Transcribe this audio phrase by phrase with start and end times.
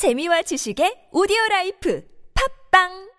[0.00, 2.02] 재미와 지식의 오디오 라이프.
[2.72, 3.10] 팝빵!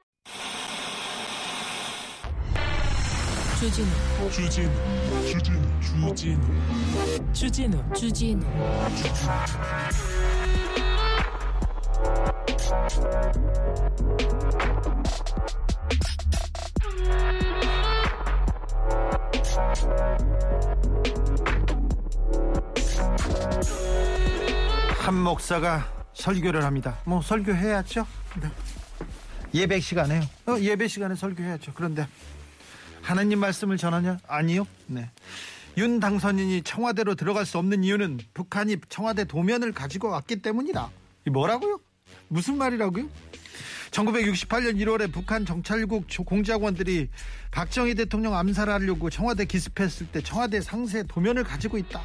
[3.60, 3.88] 주진우.
[4.31, 4.71] 주진우
[5.21, 5.62] 주진우
[6.02, 6.41] 주진우.
[7.33, 8.41] 주진우 주진우.
[24.98, 27.00] 한 목사가 설교를 합니다.
[27.05, 28.05] 뭐 설교해야죠.
[28.41, 28.50] 네.
[29.54, 30.21] 예배 시간에요.
[30.47, 31.74] 어, 예배 시간에 설교해야죠.
[31.74, 32.07] 그런데
[33.01, 34.20] 하나님 말씀을 전하냐?
[34.27, 34.65] 아니요.
[34.87, 35.09] 네.
[35.77, 40.89] 윤 당선인이 청와대로 들어갈 수 없는 이유는 북한이 청와대 도면을 가지고 왔기 때문이다.
[41.27, 41.79] 이 뭐라고요?
[42.27, 43.09] 무슨 말이라고요?
[43.91, 47.09] 1968년 1월에 북한 정찰국 공작원들이
[47.51, 52.01] 박정희 대통령 암살하려고 청와대 기습했을 때 청와대 상세 도면을 가지고 있다.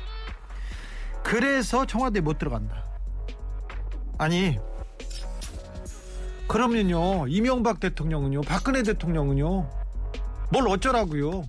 [1.23, 2.86] 그래서 청와대 못 들어간다.
[4.19, 4.59] 아니,
[6.49, 9.69] 그러면요, 이명박 대통령은요, 박근혜 대통령은요,
[10.53, 11.45] 뭘 어쩌라고요?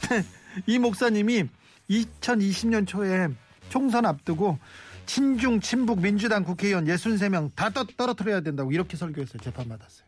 [0.66, 1.48] 이 목사님이
[1.88, 3.28] 2020년 초에
[3.68, 4.58] 총선 앞두고
[5.06, 9.38] 친중 친북 민주당 국회의원 63명 다 떠, 떨어뜨려야 된다고 이렇게 설교했어요.
[9.42, 10.06] 재판 받았어요.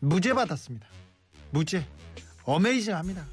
[0.00, 0.86] 무죄 받았습니다.
[1.50, 1.86] 무죄.
[2.44, 3.26] 어메이징합니다.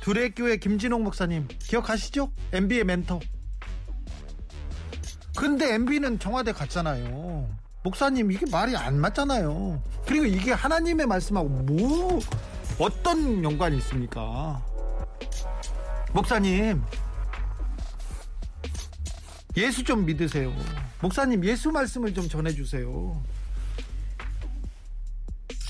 [0.00, 2.32] 두레교회 김진홍 목사님 기억하시죠?
[2.52, 3.20] MB의 멘토.
[5.36, 7.48] 근데 MB는 청와대 갔잖아요.
[7.82, 9.80] 목사님 이게 말이 안 맞잖아요.
[10.06, 12.20] 그리고 이게 하나님의 말씀하고 뭐
[12.78, 14.64] 어떤 연관이 있습니까?
[16.12, 16.82] 목사님
[19.56, 20.52] 예수 좀 믿으세요.
[21.00, 23.22] 목사님 예수 말씀을 좀 전해주세요.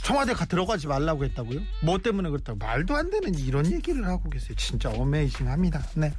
[0.02, 1.60] 청와대 가 들어가지 말라고 했다고요?
[1.82, 4.54] 뭐 때문에 그렇다고 말도 안 되는 이런 얘기를 하고 계세요.
[4.56, 5.82] 진짜 어메이징합니다.
[5.96, 6.12] 네.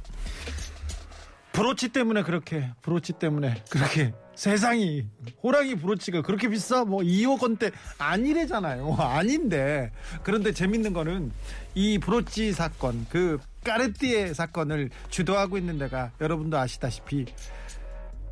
[1.58, 5.04] 브로치 때문에 그렇게 브로치 때문에 그렇게 세상이
[5.42, 6.84] 호랑이 브로치가 그렇게 비싸?
[6.84, 8.94] 뭐 2억 원대 아니래잖아요.
[8.94, 9.90] 아닌데.
[10.22, 11.32] 그런데 재밌는 거는
[11.74, 17.26] 이 브로치 사건 그 까르띠에 사건을 주도하고 있는 데가 여러분도 아시다시피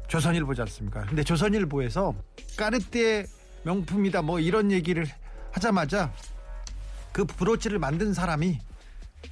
[0.06, 1.04] 조선일보지 않습니까?
[1.06, 2.15] 근데 조선일보에서
[2.56, 3.26] 까르띠에
[3.65, 5.04] 명품이다 뭐 이런 얘기를
[5.50, 6.12] 하자마자
[7.10, 8.60] 그 브로치를 만든 사람이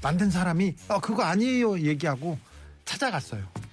[0.03, 2.37] 만든 사람이 어 그거 아니에요 얘기하고
[2.85, 3.64] 찾아갔어요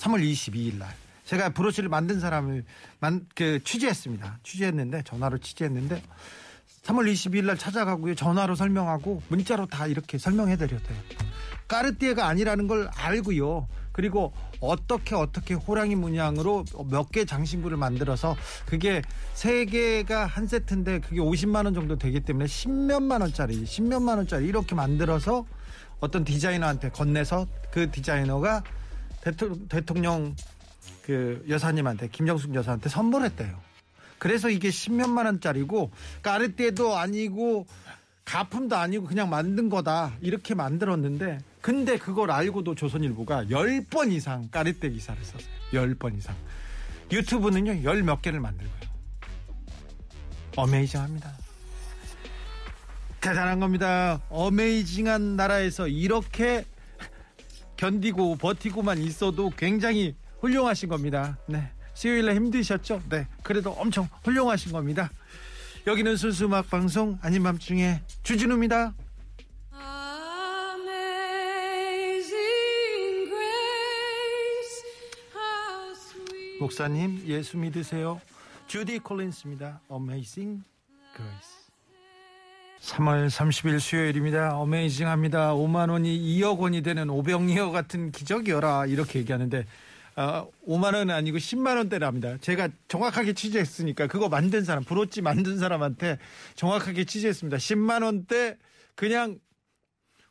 [0.00, 0.88] 3월 22일 날
[1.26, 2.64] 제가 브로치를 만든 사람을
[2.98, 4.40] 만, 그 취재했습니다.
[4.42, 6.02] 취재했는데 전화로 취재했는데
[6.84, 8.14] 3월 22일 날 찾아가고요.
[8.14, 10.98] 전화로 설명하고 문자로 다 이렇게 설명해 드렸대요.
[11.68, 13.68] 까르띠에가 아니라는 걸 알고요.
[13.92, 18.36] 그리고 어떻게 어떻게 호랑이 문양으로 몇 개 장신구를 만들어서
[18.66, 19.02] 그게
[19.34, 24.74] 세 개가 한 세트인데 그게 50만 원 정도 되기 때문에 10몇만 원짜리, 10몇만 원짜리 이렇게
[24.74, 25.44] 만들어서
[26.00, 28.62] 어떤 디자이너한테 건네서 그 디자이너가
[29.68, 30.34] 대통령
[31.02, 33.60] 그 여사님한테 김정숙 여사한테 선물했대요.
[34.18, 35.90] 그래서 이게 십몇만 원짜리고
[36.22, 37.66] 까르띠에도 아니고
[38.24, 45.22] 가품도 아니고 그냥 만든 거다 이렇게 만들었는데 근데 그걸 알고도 조선일보가 10번 이상 까르띠에 기사를
[45.24, 45.48] 썼어요.
[45.72, 46.34] 10번 이상.
[47.10, 48.80] 유튜브는요 열 몇 개를 만들고요.
[50.56, 51.32] 어메이징합니다.
[53.20, 54.20] 대단한 겁니다.
[54.30, 56.64] 어메이징한 나라에서 이렇게
[57.80, 61.38] 견디고 버티고만 있어도 굉장히 훌륭하신 겁니다.
[61.46, 61.72] 네.
[61.94, 63.02] 수요일에 힘드셨죠?
[63.08, 63.26] 네.
[63.42, 65.10] 그래도 엄청 훌륭하신 겁니다.
[65.86, 68.92] 여기는 순수 음악 방송 아닌 밤중에 주진우입니다.
[76.60, 78.20] 목사님 예수 믿으세요.
[78.66, 79.80] 주디 콜린스입니다.
[79.90, 80.62] Amazing
[81.16, 81.59] Grace.
[82.80, 84.56] 3월 30일 수요일입니다.
[84.56, 85.54] 어메이징합니다.
[85.54, 89.66] 5만 원이 2억 원이 되는 오병이어 같은 기적이어라 이렇게 얘기하는데
[90.16, 92.38] 어, 5만 원은 아니고 10만 원대랍니다.
[92.38, 96.18] 제가 정확하게 취재했으니까 그거 만든 사람 브로치 만든 사람한테
[96.54, 97.58] 정확하게 취재했습니다.
[97.58, 98.56] 10만 원대
[98.94, 99.38] 그냥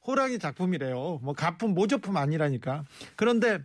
[0.06, 1.20] 호랑이 작품이래요.
[1.22, 2.84] 뭐 가품 모조품 아니라니까.
[3.16, 3.60] 그런데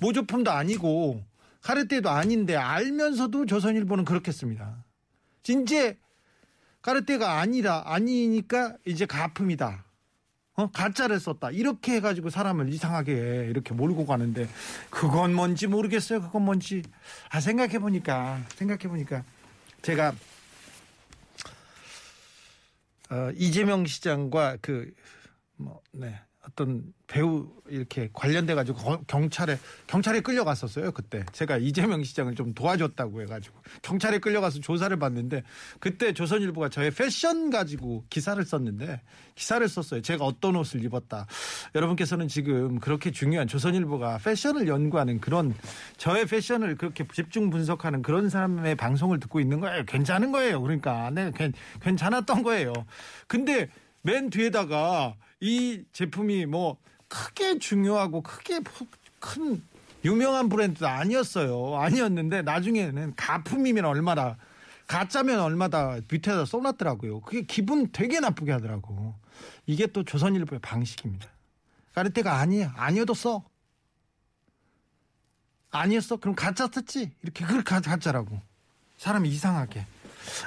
[0.00, 1.22] 모조품도 아니고
[1.62, 4.84] 카르띠에도 아닌데 알면서도 조선일보는 그렇게 씁니다.
[5.42, 5.94] 진짜
[6.82, 9.84] 까르띠가 아니라 아니니까 이제 가품이다.
[10.54, 10.70] 어?
[10.70, 11.50] 가짜를 썼다.
[11.52, 14.48] 이렇게 해가지고 사람을 이상하게 이렇게 몰고 가는데
[14.90, 16.20] 그건 뭔지 모르겠어요.
[16.22, 16.82] 그건 뭔지.
[17.30, 19.24] 아 생각해 보니까 생각해 보니까
[19.82, 20.14] 제가
[23.10, 24.92] 어, 이재명 시장과 그
[25.58, 26.18] 뭐 네.
[26.48, 31.24] 어떤 배우 이렇게 관련돼 가지고 경찰에 경찰에 끌려갔었어요 그때.
[31.32, 33.60] 제가 이재명 시장을 좀 도와줬다고 해가지고.
[33.82, 35.42] 경찰에 끌려가서 조사를 받는데
[35.80, 39.00] 그때 조선일보가 저의 패션 가지고 기사를 썼는데
[39.34, 40.02] 기사를 썼어요.
[40.02, 41.26] 제가 어떤 옷을 입었다.
[41.74, 45.54] 여러분께서는 지금 그렇게 중요한 조선일보가 패션을 연구하는 그런
[45.96, 49.84] 저의 패션을 그렇게 집중 분석하는 그런 사람의 방송을 듣고 있는 거예요.
[49.84, 50.60] 괜찮은 거예요.
[50.60, 51.10] 그러니까.
[51.10, 51.30] 네
[51.80, 52.72] 괜찮았던 거예요.
[53.26, 53.70] 근데
[54.02, 58.60] 맨 뒤에다가 이 제품이 뭐 크게 중요하고 크게
[59.20, 59.62] 큰
[60.04, 61.76] 유명한 브랜드도 아니었어요.
[61.76, 64.36] 아니었는데 나중에는 가품이면 얼마나
[64.86, 67.20] 가짜면 얼마다 밑에다 써놨더라고요.
[67.20, 69.14] 그게 기분 되게 나쁘게 하더라고.
[69.66, 71.28] 이게 또 조선일보의 방식입니다.
[71.94, 72.72] 까르테가 아니야.
[72.76, 73.44] 아니어도 써.
[75.70, 76.16] 아니었어?
[76.16, 77.10] 그럼 가짜 썼지?
[77.22, 78.40] 이렇게 그걸 가짜라고.
[78.96, 79.84] 사람이 이상하게.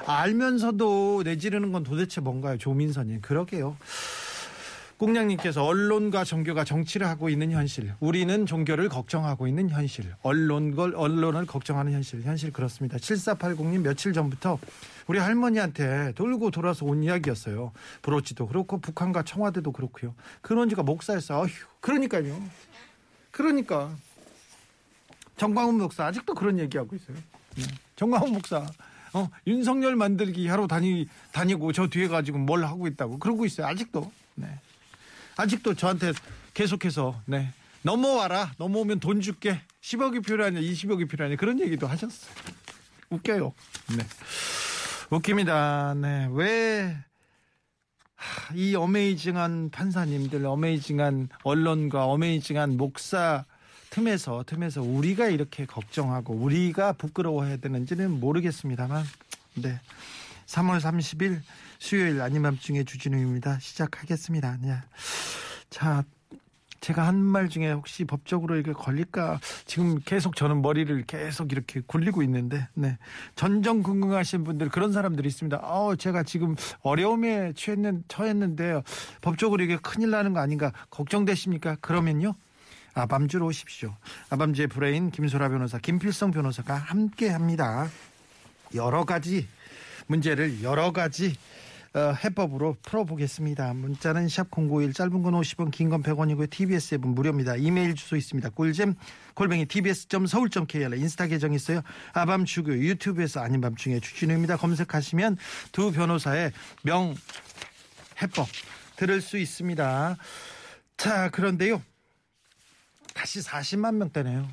[0.08, 2.58] 알면서도 내지르는 건 도대체 뭔가요?
[2.58, 3.22] 조민선님.
[3.22, 3.78] 그러게요.
[5.02, 7.92] 꽁냥님께서 언론과 종교가 정치를 하고 있는 현실.
[8.00, 10.14] 우리는 종교를 걱정하고 있는 현실.
[10.22, 12.22] 언론 걸 언론을 걱정하는 현실.
[12.22, 12.98] 현실 그렇습니다.
[12.98, 14.60] 7480님 며칠 전부터
[15.08, 17.72] 우리 할머니한테 돌고 돌아서 온 이야기였어요.
[18.04, 20.14] 브로치도 그렇고 북한과 청와대도 그렇고요.
[20.44, 21.40] 그런지가 목사였어.
[21.40, 21.50] 어휴.
[21.80, 22.40] 그러니까요.
[23.32, 23.90] 그러니까
[25.38, 27.18] 정광훈 목사 아직도 그런 얘기하고 있어요.
[27.56, 27.64] 네.
[27.96, 28.68] 정광훈 목사
[29.14, 33.66] 어, 윤석열 만들기 하러 다니, 다니고 저 뒤에 가지고 뭘 하고 있다고 그러고 있어요.
[33.66, 34.12] 아직도.
[34.36, 34.60] 네.
[35.38, 36.14] 아직도 저한테
[36.54, 37.52] 계속해서 네.
[37.84, 38.54] 넘어와라.
[38.58, 39.62] 넘어오면 돈 줄게.
[39.82, 41.36] 10억이 필요하냐, 20억이 필요하냐.
[41.36, 42.32] 그런 얘기도 하셨어요.
[43.10, 43.54] 웃겨요.
[43.98, 44.06] 네.
[45.10, 45.96] 웃깁니다.
[45.96, 46.28] 네.
[46.32, 46.98] 왜,
[48.54, 53.46] 이 어메이징한 판사님들, 어메이징한 언론과 어메이징한 목사
[53.90, 59.04] 틈에서, 틈에서 우리가 이렇게 걱정하고 우리가 부끄러워해야 되는지는 모르겠습니다만,
[59.56, 59.80] 네.
[60.46, 61.42] 3월 30일
[61.80, 63.60] 수요일 아닌 밤중에 주진우입니다.
[63.60, 64.58] 시작하겠습니다.
[64.62, 64.78] 네.
[65.72, 66.04] 자,
[66.82, 72.24] 제가 한 말 중에 혹시 법적으로 이게 걸릴까 지금 계속 저는 머리를 계속 이렇게 굴리고
[72.24, 72.98] 있는데 네
[73.36, 75.58] 전정 궁금하신 분들 그런 사람들이 있습니다.
[75.62, 78.82] 어 제가 지금 어려움에 취했는 처했는데요
[79.22, 81.78] 법적으로 이게 큰일 나는 거 아닌가 걱정되십니까?
[81.82, 82.34] 그러면요
[82.96, 83.96] 아밤주로 오십시오.
[84.32, 87.88] 아밤주의 브레인 김소라 변호사 김필성 변호사가 함께 합니다.
[88.74, 89.48] 여러 가지
[90.08, 91.36] 문제를 여러 가지
[91.94, 93.74] 어, 해법으로 풀어보겠습니다.
[93.74, 96.50] 문자는 샵091 짧은 건 50원 긴 건 100원이고요.
[96.50, 97.58] TBS 앱은 무료입니다.
[97.58, 98.50] 이메일 주소 있습니다.
[98.52, 98.96] 꿀잼
[99.34, 101.82] 골뱅이 tbs.seoul.kr 인스타 계정 있어요.
[102.14, 104.56] 아밤주고 유튜브에서 아닌 밤중에 주진우입니다.
[104.56, 105.38] 검색하시면
[105.74, 106.54] 두 변호사의
[106.84, 107.14] 명
[108.22, 108.48] 해법
[108.96, 110.16] 들을 수 있습니다.
[110.96, 111.82] 자 그런데요.
[113.14, 114.48] 다시 40만 명대네요.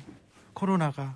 [0.53, 1.15] 코로나가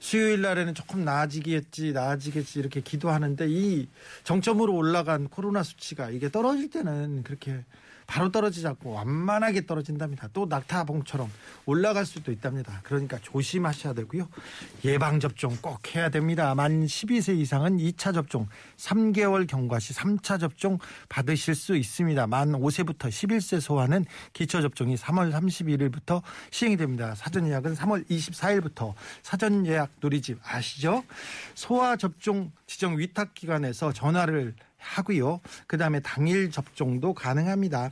[0.00, 3.88] 수요일 날에는 조금 나아지겠지, 나아지겠지 이렇게 기도하는데 이
[4.24, 7.64] 정점으로 올라간 코로나 수치가 이게 떨어질 때는 그렇게
[8.08, 10.30] 바로 떨어지지 않고 완만하게 떨어진답니다.
[10.32, 11.30] 또 낙타봉처럼
[11.66, 12.80] 올라갈 수도 있답니다.
[12.82, 14.26] 그러니까 조심하셔야 되고요.
[14.82, 16.54] 예방접종 꼭 해야 됩니다.
[16.54, 20.78] 만 12세 이상은 2차 접종, 3개월 경과 시 3차 접종
[21.10, 22.26] 받으실 수 있습니다.
[22.26, 27.14] 만 5세부터 11세 소아는 기초접종이 3월 31일부터 시행이 됩니다.
[27.14, 31.04] 사전 예약은 3월 24일부터 사전 예약 누리집 아시죠?
[31.54, 34.54] 소아 접종 지정 위탁 기관에서 전화를
[34.88, 35.40] 하고요.
[35.66, 37.90] 그 다음에 당일 접종도 가능합니다.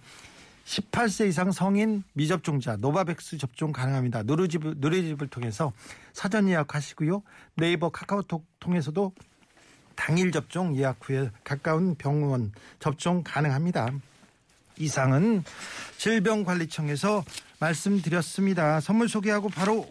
[0.65, 4.25] 18세 이상 성인 미접종자 노바백스 접종 가능합니다.
[4.25, 5.73] 누리집, 누리집을 통해서
[6.13, 7.23] 사전 예약하시고요.
[7.55, 9.13] 네이버 카카오톡 통해서도
[9.95, 13.91] 당일 접종 예약 후에 가까운 병원 접종 가능합니다.
[14.79, 15.45] 이상은
[15.99, 17.25] 질병관리청에서
[17.61, 18.81] 말씀드렸습니다.
[18.81, 19.89] 선물 소개하고 바로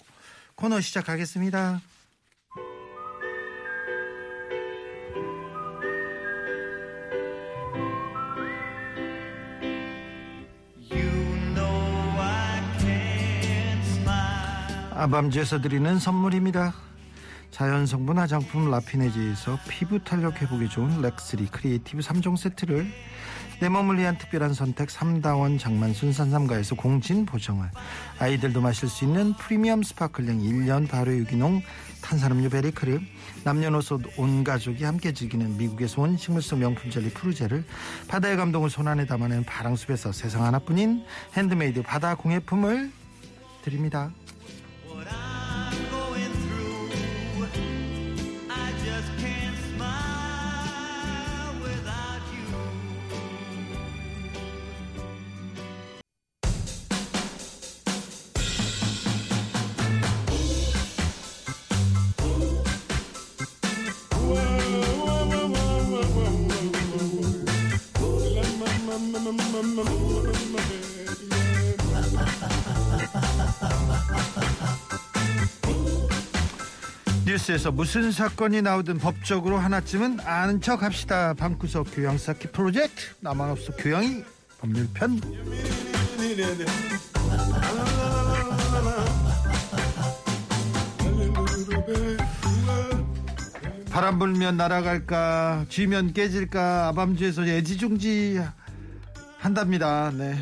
[0.55, 1.81] 코너 시작하겠습니다.
[15.05, 16.73] 아밤주에서 드리는 선물입니다.
[17.51, 22.87] 자연성분 화장품 라피네지에서 피부 탄력 회복에 좋은 렉스리 크리에이티브 3종 세트를
[23.61, 27.69] 내 몸을 위한 특별한 선택 3다원 장만순 산삼가에서 공진 보정을
[28.17, 31.61] 아이들도 마실 수 있는 프리미엄 스파클링 1년 발효 유기농
[32.01, 32.99] 탄산음료 베리크를
[33.43, 37.63] 남녀노소 온 가족이 함께 즐기는 미국에서 온 식물성 명품 젤리 푸르제를
[38.07, 42.91] 바다의 감동을 손안에 담아낸 바랑숲에서 세상 하나뿐인 핸드메이드 바다 공예품을
[43.61, 44.09] 드립니다.
[77.45, 81.33] 뉴스에서 무슨 사건이 나오든 법적으로 하나쯤은 아는 척 합시다.
[81.35, 84.23] 방구석 교양 쌓기 프로젝트 나만 없어 교양이
[84.59, 85.21] 법률편.
[93.91, 98.41] 바람 불면 날아갈까 쥐면 깨질까 아밤주에서 애지중지
[99.37, 100.11] 한답니다.
[100.11, 100.35] 네.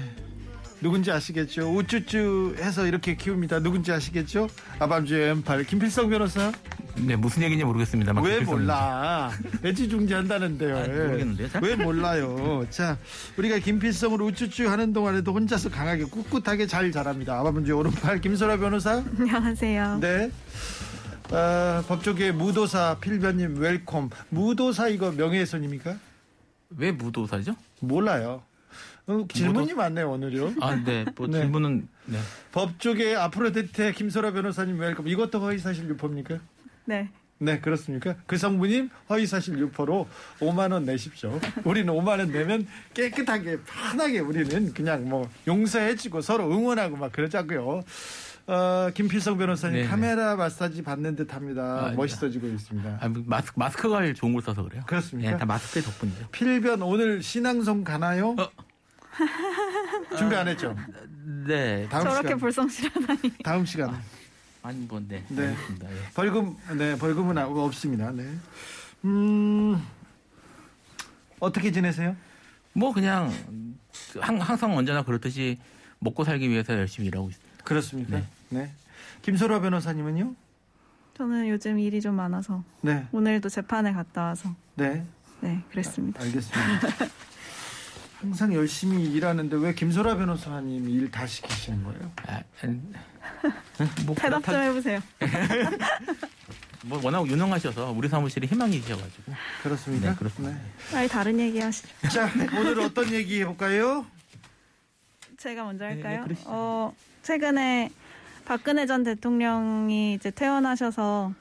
[0.81, 1.73] 누군지 아시겠죠?
[1.75, 3.59] 우쭈쭈 해서 이렇게 키웁니다.
[3.59, 4.47] 누군지 아시겠죠?
[4.79, 6.51] 아밤주의 왼팔 김필성 변호사.
[6.95, 8.23] 네, 무슨 얘기인지 모르겠습니다만.
[8.23, 8.39] 왜.
[8.41, 9.31] 몰라?
[9.63, 10.77] 애지중지 한다는데요.
[10.77, 11.63] 아, 모르겠는데요, 잘?
[11.63, 12.65] 왜 몰라요?
[12.69, 12.97] 자,
[13.37, 17.39] 우리가 김필성으로 우쭈쭈 하는 동안에도 혼자서 강하게 꿋꿋하게 잘 자랍니다.
[17.39, 19.03] 아밤주의 오른팔 김소라 변호사.
[19.19, 19.99] 안녕하세요.
[20.01, 20.31] 네.
[21.31, 24.09] 아, 법조계 무도사 필변님 welcome.
[24.29, 25.97] 무도사 이거 명예훼손입니까?
[26.77, 27.55] 왜 무도사죠?
[27.79, 28.43] 몰라요.
[29.05, 30.53] 어, 질문이 많네요 오늘요.
[30.61, 31.05] 아, 네.
[31.15, 31.39] 뭐 네.
[31.39, 32.19] 질문은 네.
[32.51, 35.07] 법조계 아프로디테 김소라 변호사님 welcome.
[35.07, 36.39] 이것도 허위사실 유포입니까?
[36.85, 37.09] 네.
[37.39, 38.15] 네 그렇습니까?
[38.25, 40.07] 그 성분님 허위사실 유포로
[40.39, 41.39] 5만 원 내십시오.
[41.65, 47.83] 우리는 5만 원 내면 깨끗하게 편하게 우리는 그냥 뭐 용서해주고 서로 응원하고 막 그러자고요.
[48.45, 49.87] 어, 김필성 변호사님 네네.
[49.87, 51.87] 카메라 마사지 받는 듯합니다.
[51.87, 52.97] 아, 멋있어지고 있습니다.
[53.01, 54.83] 아, 뭐 마스크 마스크가 좋은 걸 써서 그래요.
[54.85, 55.31] 그렇습니까?
[55.31, 56.27] 네, 다 마스크의 덕분이죠.
[56.31, 58.35] 필변 오늘 신앙송 가나요?
[58.37, 58.49] 어.
[60.17, 60.75] 준비 안 했죠?
[61.47, 61.87] 네.
[61.89, 62.39] 다음 저렇게 시간.
[62.39, 63.33] 불성실하다니.
[63.43, 64.01] 다음 시간.
[64.63, 65.23] 아니 뭐 네.
[65.27, 65.47] 네.
[65.47, 65.91] 알겠습니다.
[65.91, 65.97] 예.
[66.15, 68.11] 벌금 네 벌금은 아- 없습니다.
[68.11, 68.25] 네.
[69.03, 69.85] 음
[71.39, 72.15] 어떻게 지내세요?
[72.71, 73.29] 뭐 그냥
[74.19, 75.59] 항, 항상 언제나 그렇듯이
[75.99, 77.63] 먹고 살기 위해서 열심히 일하고 있습니다.
[77.65, 78.17] 그렇습니까?
[78.17, 78.25] 네.
[78.49, 78.71] 네.
[79.21, 80.33] 김소라 변호사님은요?
[81.17, 83.05] 저는 요즘 일이 좀 많아서 네.
[83.11, 85.05] 오늘도 재판에 갔다 와서 네.
[85.41, 86.21] 네 그랬습니다.
[86.23, 86.87] 알겠습니다.
[88.23, 92.11] 항상 열심히 일하는데 왜 김소라 변호사님 일 다 시키시는 거예요?
[92.25, 92.79] 아, 아니,
[94.05, 94.99] 뭐, 대답 좀 그렇다- 해보세요.
[96.85, 99.33] 뭐 워낙 유능하셔서 우리 사무실에 희망이셔가지고.
[99.61, 100.09] 그렇습니까?
[100.11, 100.57] 네, 그렇습니다.
[100.91, 101.87] 빨리 다른 얘기 하시죠.
[102.09, 104.05] 자, 오늘 어떤 얘기 해볼까요?
[105.37, 106.23] 제가 먼저 네, 네, 할까요?
[106.23, 106.47] 그러시죠.
[106.49, 107.89] 어, 최근에
[108.45, 111.33] 박근혜 전 대통령이 이제 퇴원하셔서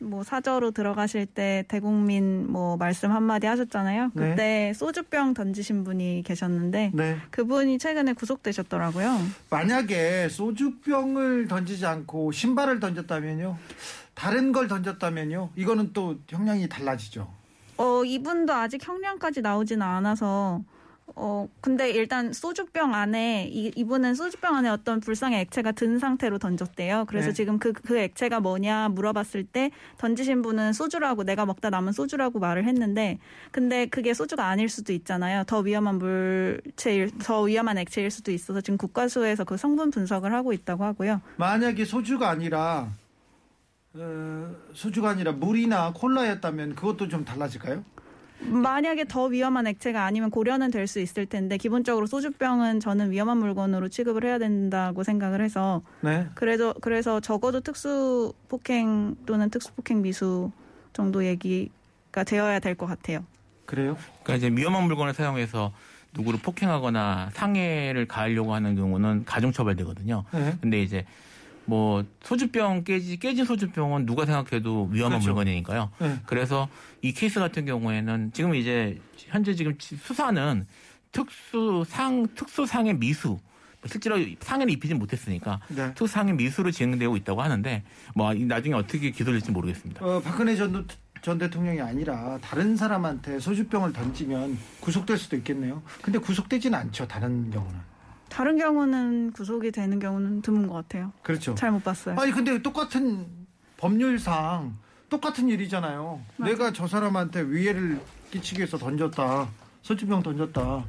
[0.00, 4.12] 뭐 사저로 들어가실 때 대국민 뭐 말씀 한마디 하셨잖아요.
[4.14, 4.30] 네.
[4.30, 7.16] 그때 소주병 던지신 분이 계셨는데 네.
[7.30, 9.18] 그분이 최근에 구속되셨더라고요.
[9.50, 13.56] 만약에 소주병을 던지지 않고 신발을 던졌다면요?
[14.14, 15.50] 다른 걸 던졌다면요?
[15.56, 17.28] 이거는 또 형량이 달라지죠.
[17.76, 20.62] 어, 이분도 아직 형량까지 나오지는 않아서
[21.16, 27.06] 어, 근데 일단 소주병 안에 이, 이분은 소주병 안에 어떤 불상의 액체가 든 상태로 던졌대요.
[27.08, 27.34] 그래서 네.
[27.34, 32.64] 지금 그, 그 액체가 뭐냐 물어봤을 때 던지신 분은 소주라고 내가 먹다 남은 소주라고 말을
[32.66, 33.18] 했는데
[33.50, 35.44] 근데 그게 소주가 아닐 수도 있잖아요.
[35.44, 40.84] 더 위험한 물체일, 더 위험한 액체일 수도 있어서 지금 국과수에서 그 성분 분석을 하고 있다고
[40.84, 41.20] 하고요.
[41.36, 42.88] 만약에 소주가 아니라
[43.94, 47.82] 어, 소주가 아니라 물이나 콜라였다면 그것도 좀 달라질까요?
[48.40, 53.88] 만약에 더 위험한 액체가 아니면 고려는 될 수 있을 텐데 기본적으로 소주병은 저는 위험한 물건으로
[53.88, 56.26] 취급을 해야 된다고 생각을 해서 네.
[56.34, 60.50] 그래도 그래서 적어도 특수 폭행 또는 특수 폭행 미수
[60.92, 63.24] 정도 얘기가 되어야 될 것 같아요.
[63.66, 63.96] 그래요?
[64.22, 65.72] 그러니까 이제 위험한 물건을 사용해서
[66.14, 70.24] 누구를 폭행하거나 상해를 가하려고 하는 경우는 가중처벌되거든요.
[70.32, 70.54] 네.
[70.60, 71.04] 근데 이제
[71.68, 75.34] 뭐 소주병 깨지 깨진 소주병은 누가 생각해도 위험한 그렇죠.
[75.34, 75.90] 물건이니까요.
[75.98, 76.18] 네.
[76.24, 76.66] 그래서
[77.02, 80.66] 이 케이스 같은 경우에는 지금 이제 현재 지금 수사는
[81.12, 83.38] 특수상 특수상해 미수
[83.84, 85.88] 실제로 상해를 입히진 못했으니까 네.
[85.88, 87.84] 특수상해 미수로 진행되고 있다고 하는데
[88.14, 90.02] 뭐 나중에 어떻게 기소될지 모르겠습니다.
[90.02, 90.86] 어, 박근혜 전,
[91.20, 95.82] 전 대통령이 아니라 다른 사람한테 소주병을 던지면 구속될 수도 있겠네요.
[96.00, 97.06] 근데 구속되지는 않죠.
[97.06, 97.97] 다른 경우는.
[98.28, 101.12] 다른 경우는 구속이 되는 경우는 드문 것 같아요.
[101.22, 101.54] 그렇죠.
[101.54, 102.16] 잘 못 봤어요.
[102.18, 103.26] 아니 근데 똑같은
[103.76, 104.76] 법률상
[105.08, 106.20] 똑같은 일이잖아요.
[106.36, 106.52] 맞아요.
[106.52, 109.48] 내가 저 사람한테 위해를 끼치기 위해서 던졌다.
[109.82, 110.84] 소주병 던졌다.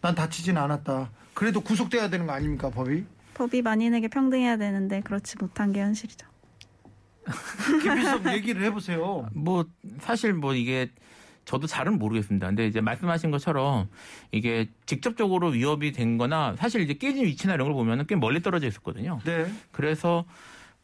[0.00, 1.10] 난 다치진 않았다.
[1.34, 3.04] 그래도 구속돼야 되는 거 아닙니까 법이?
[3.34, 6.26] 법이 만인에게 평등해야 되는데 그렇지 못한 게 현실이죠.
[7.82, 9.28] 김필성 얘기를 해보세요.
[9.34, 9.64] 뭐
[10.00, 10.90] 사실 뭐 이게
[11.50, 12.46] 저도 잘은 모르겠습니다.
[12.46, 13.88] 근데 이제 말씀하신 것처럼
[14.30, 18.68] 이게 직접적으로 위협이 된 거나 사실 이제 깨진 위치나 이런 걸 보면은 꽤 멀리 떨어져
[18.68, 19.18] 있었거든요.
[19.24, 19.50] 네.
[19.72, 20.24] 그래서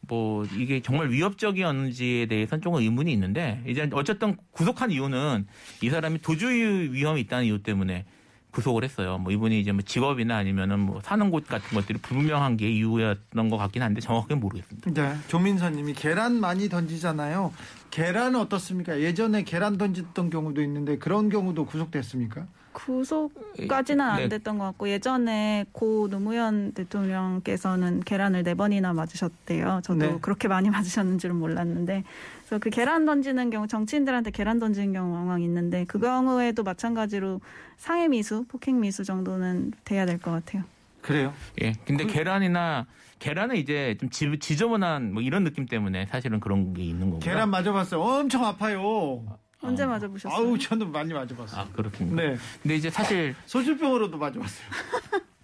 [0.01, 5.47] 뭐 이게 정말 위협적이었는지에 대해서는 조금 의문이 있는데 이제 어쨌든 구속한 이유는
[5.81, 8.03] 이 사람이 도주의 위험이 있다는 이유 때문에
[8.51, 9.19] 구속을 했어요.
[9.19, 13.57] 뭐 이분이 이제 뭐 직업이나 아니면은 뭐 사는 곳 같은 것들이 불분명한 게 이유였던 것
[13.57, 14.91] 같긴 한데 정확하게 모르겠습니다.
[14.93, 15.15] 네.
[15.27, 17.53] 조민서님이 계란 많이 던지잖아요.
[17.91, 18.99] 계란은 어떻습니까?
[18.99, 22.45] 예전에 계란 던졌던 경우도 있는데 그런 경우도 구속됐습니까?
[22.73, 24.29] 구속까지는 안 네.
[24.29, 29.81] 됐던 것 같고 예전에 고 노무현 대통령께서는 계란을 네 번이나 맞으셨대요.
[29.83, 30.17] 저도 네.
[30.21, 32.03] 그렇게 많이 맞으셨는 줄은 몰랐는데
[32.41, 37.41] 그래서 그 계란 던지는 경우 정치인들한테 계란 던지는 경우 왕왕 있는데 그 경우에도 마찬가지로
[37.77, 40.63] 상해 미수, 폭행 미수 정도는 돼야 될 것 같아요.
[41.07, 41.33] 그래요?
[41.61, 41.73] 예.
[41.85, 42.85] 근데 그 계란이나
[43.19, 47.19] 계란은 이제 좀 지, 지저분한 뭐 이런 느낌 때문에 사실은 그런 게 있는 거고요.
[47.19, 48.01] 계란 맞아봤어요.
[48.01, 49.25] 엄청 아파요.
[49.61, 49.87] 언제 어.
[49.87, 50.33] 맞아보셨어요?
[50.37, 51.61] 아우 저는 많이 맞아봤어요.
[51.61, 52.21] 아 그렇습니까?
[52.21, 52.37] 네.
[52.61, 54.67] 근데 이제 사실 소주병으로도 맞아봤어요.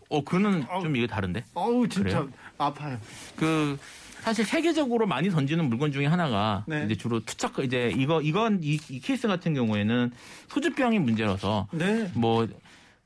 [0.10, 0.66] 어 그는.
[0.82, 1.46] 좀 이게 다른데.
[1.56, 2.30] 아우 진짜 그래요?
[2.58, 3.00] 아파요.
[3.38, 3.80] 그
[4.20, 6.84] 사실 세계적으로 많이 던지는 물건 중에 하나가 네.
[6.86, 10.12] 이제 주로 투척 이제 이거 이건 이, 이 케이스 같은 경우에는
[10.50, 12.12] 소주병이 문제라서 네.
[12.14, 12.48] 뭐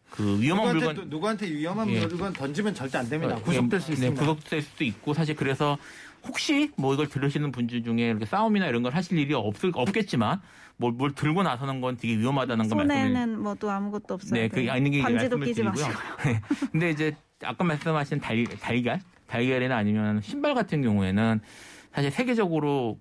[0.10, 2.06] 그 위험한 누구한테, 물건 또- 누구한테 위험한 예.
[2.06, 3.36] 물건 던지면 절대 안 됩니다.
[3.36, 4.20] 어, 구속될 수 네, 있습니다.
[4.22, 5.78] 구속될 수도 있고 사실 그래서
[6.26, 10.42] 혹시 뭐 이걸 들으시는 분들 중에 이렇게 싸움이나 이런 걸 하실 일이 없을 없겠지만
[10.78, 14.40] 뭘, 뭘 들고 나서는 건 되게 위험하다는 거 말씀을 손에는 뭐또 아무것도 없어요.
[14.42, 15.64] 네, 그게 아닌 게 반지도 말씀을 끼지.
[15.64, 15.96] 마시고요.
[16.72, 21.40] 근데 이제 아까 말씀하신 달, 달걀, 달걀이나 아니면 신발 같은 경우에는
[21.94, 23.00] 사실 세계적으로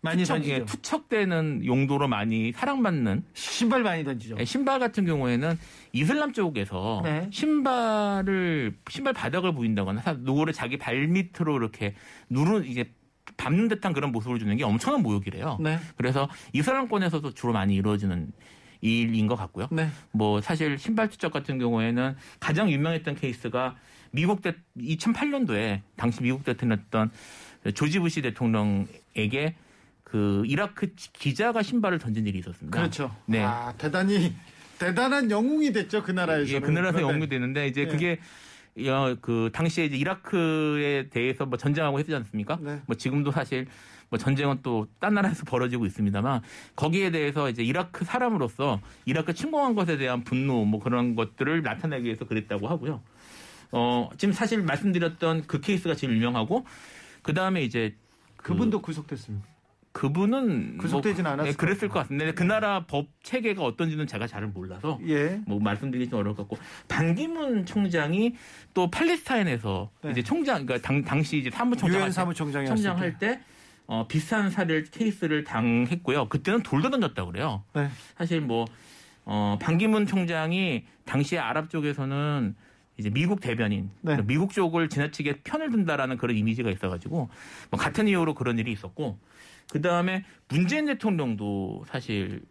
[0.00, 0.54] 많이 투척, 던지죠.
[0.54, 4.36] 예, 투척되는 용도로 많이 사랑받는 신발 많이 던지죠.
[4.38, 5.58] 예, 신발 같은 경우에는
[5.92, 7.28] 이슬람 쪽에서 네.
[7.32, 11.94] 신발을 신발 바닥을 보인다거나 사- 누구를 자기 발 밑으로 이렇게
[12.28, 12.92] 누르 이제
[13.36, 15.58] 밟는 듯한 그런 모습을 주는 게 엄청난 모욕이래요.
[15.60, 15.78] 네.
[15.96, 18.32] 그래서 이슬람권에서도 주로 많이 이루어지는
[18.80, 19.66] 일인 것 같고요.
[19.72, 19.88] 네.
[20.12, 23.76] 뭐 사실 신발 투척 같은 경우에는 가장 유명했던 케이스가
[24.12, 27.10] 미국 대 2008년도에 당시 미국 대통령이었던
[27.74, 29.56] 조지 부시 대통령에게
[30.10, 32.76] 그 이라크 기자가 신발을 던진 일이 있었습니다.
[32.78, 33.14] 그렇죠.
[33.26, 33.42] 네.
[33.42, 34.34] 아, 대단히
[34.78, 36.52] 대단한 영웅이 됐죠 그 나라에서.
[36.52, 37.88] 예, 그 나라에서 연구되는데 이제 네.
[37.90, 38.18] 그게
[38.90, 42.58] 어, 그 당시에 이제 이라크에 대해서 뭐 전쟁하고 했지 않습니까?
[42.62, 42.80] 네.
[42.86, 43.66] 뭐 지금도 사실
[44.08, 46.40] 뭐 전쟁은 또 딴 나라에서 벌어지고 있습니다만
[46.76, 52.24] 거기에 대해서 이제 이라크 사람으로서 이라크 침공한 것에 대한 분노 뭐 그런 것들을 나타내기 위해서
[52.24, 53.02] 그랬다고 하고요.
[53.72, 56.64] 어, 지금 사실 말씀드렸던 그 케이스가 제일 유명하고
[57.22, 57.94] 그 다음에 이제
[58.36, 59.46] 그- 그분도 구속됐습니다.
[59.98, 64.46] 그분은 구속되진 뭐, 않았을 예, 그랬을 것 같은데 그 나라 법 체계가 어떤지는 제가 잘
[64.46, 65.40] 몰라서 예.
[65.44, 68.36] 뭐 말씀드리기 좀 어려울 것 같고 반기문 총장이
[68.74, 70.12] 또 팔레스타인에서 네.
[70.12, 73.00] 이제 총장 그러니까 당, 당시 이제 사무총장 유엔 사무총장이었을 총장 때.
[73.00, 73.40] 할때
[73.88, 76.28] 어, 비슷한 사례를 케이스를 당했고요.
[76.28, 77.64] 그때는 돌도 던졌다고 그래요.
[77.74, 77.88] 네.
[78.16, 78.66] 사실 뭐
[79.24, 82.54] 어, 반기문 총장이 당시에 아랍 쪽에서는
[82.98, 84.12] 이제 미국 대변인, 네.
[84.12, 87.30] 그러니까 미국 쪽을 지나치게 편을 든다라는 그런 이미지가 있어가지고
[87.70, 89.18] 뭐 같은 이유로 그런 일이 있었고
[89.70, 92.42] 그 다음에 문재인 대통령도 사실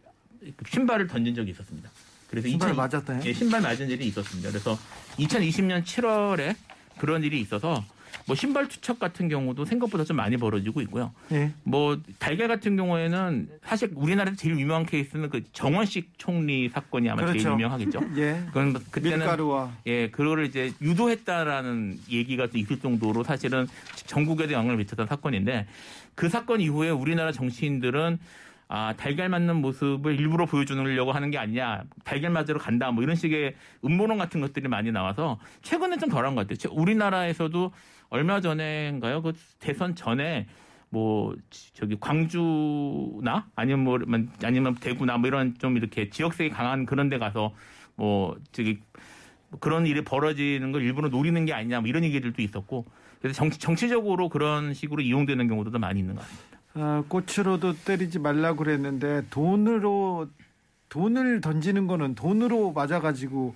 [0.65, 1.89] 신발을 던진 적이 있었습니다.
[2.29, 3.21] 그래서 신발 2000 맞았다요?
[3.25, 4.49] 예, 신발 맞은 일이 있었습니다.
[4.49, 4.77] 그래서
[5.17, 6.55] 2020년 7월에
[6.97, 7.83] 그런 일이 있어서
[8.25, 11.13] 뭐 신발 투척 같은 경우도 생각보다 좀 많이 벌어지고 있고요.
[11.31, 11.51] 예.
[11.63, 17.33] 뭐 달걀 같은 경우에는 사실 우리나라에서 제일 유명한 케이스는 그 정원식 총리 사건이 아마 제일
[17.33, 17.51] 그렇죠.
[17.53, 17.99] 유명하겠죠.
[18.17, 18.43] 예.
[18.47, 23.67] 그건 뭐 그때는 밀가루와 예 그거를 이제 유도했다라는 얘기가 또 있을 정도로 사실은
[24.05, 25.67] 전국에도 영향을 미쳤던 사건인데
[26.15, 28.17] 그 사건 이후에 우리나라 정치인들은
[28.69, 33.55] 아 달걀 맞는 모습을 일부러 보여주려고 하는 게 아니냐 달걀 맞으러 간다 뭐 이런 식의
[33.85, 36.57] 음모론 같은 것들이 많이 나와서 최근에 좀 덜한 것 같아요.
[36.57, 37.71] 제- 우리나라에서도
[38.09, 39.21] 얼마 전에인가요?
[39.21, 40.47] 그 대선 전에
[40.89, 41.35] 뭐
[41.73, 43.99] 저기 광주나 아니면 뭐
[44.43, 47.53] 아니면 대구나 뭐 이런 좀 이렇게 지역색이 강한 그런 데 가서
[47.95, 48.79] 뭐 저기
[49.49, 52.85] 뭐 그런 일이 벌어지는 걸 일부러 노리는 게 아니냐 뭐 이런 얘기들도 있었고
[53.21, 56.57] 그래서 정치, 정치적으로 그런 식으로 이용되는 경우도 많이 있는 것 같습니다.
[56.75, 60.29] 아, 꽃으로도 때리지 말라고 그랬는데 돈으로
[60.89, 63.55] 돈을 던지는 거는 돈으로 맞아가지고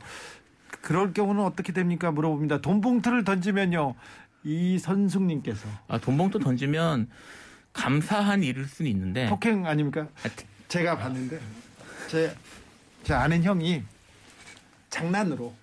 [0.81, 2.61] 그럴 경우는 어떻게 됩니까 물어봅니다.
[2.61, 3.93] 돈 봉투를 던지면요
[4.43, 7.09] 이 선숙님께서 아, 돈봉투 던지면
[7.73, 10.07] 감사한 일일 수는 있는데 폭행 아닙니까?
[10.67, 11.39] 제가 봤는데
[12.07, 12.35] 제,
[13.03, 13.83] 제 아는 형이
[14.89, 15.53] 장난으로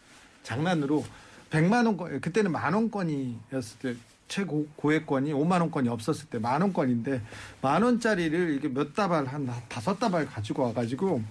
[0.43, 1.05] 장난으로
[1.51, 3.95] 100만 원권 그때는 만 원권이었을 때
[4.29, 7.23] 최고 고액권이 5만 원권이 없었을 때 만 원권인데
[7.63, 11.23] 만 원짜리를 이렇게 몇 다발 한 다섯 다발 가지고 와가지고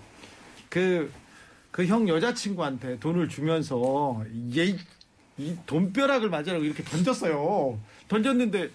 [0.69, 1.11] 그
[1.71, 4.23] 그 형 여자친구한테 돈을 주면서
[4.55, 4.75] 얘
[5.37, 7.79] 이 돈벼락을 맞으라고 이렇게 던졌어요.
[8.07, 8.69] 던졌는데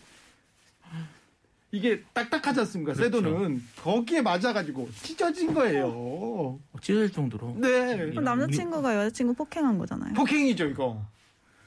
[1.74, 2.94] 이게 딱딱하지 않습니까?
[2.94, 3.22] 새 그렇죠.
[3.30, 6.58] 돈은 거기에 맞아가지고 찢어진 거예요.
[6.80, 7.96] 찢을 정도로 네.
[8.10, 10.12] 그럼 남자친구가 여자친구 폭행한 거잖아요.
[10.14, 11.02] 폭행이죠, 이거.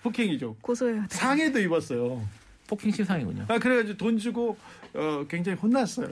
[0.04, 0.58] 폭행이죠.
[0.62, 1.16] 고소해야 돼.
[1.16, 2.22] 상해도 입었어요.
[2.68, 3.46] 폭행 시상이군요.
[3.48, 4.56] 아, 그래가지고 돈 주고,
[4.94, 6.10] 어, 굉장히 혼났어요.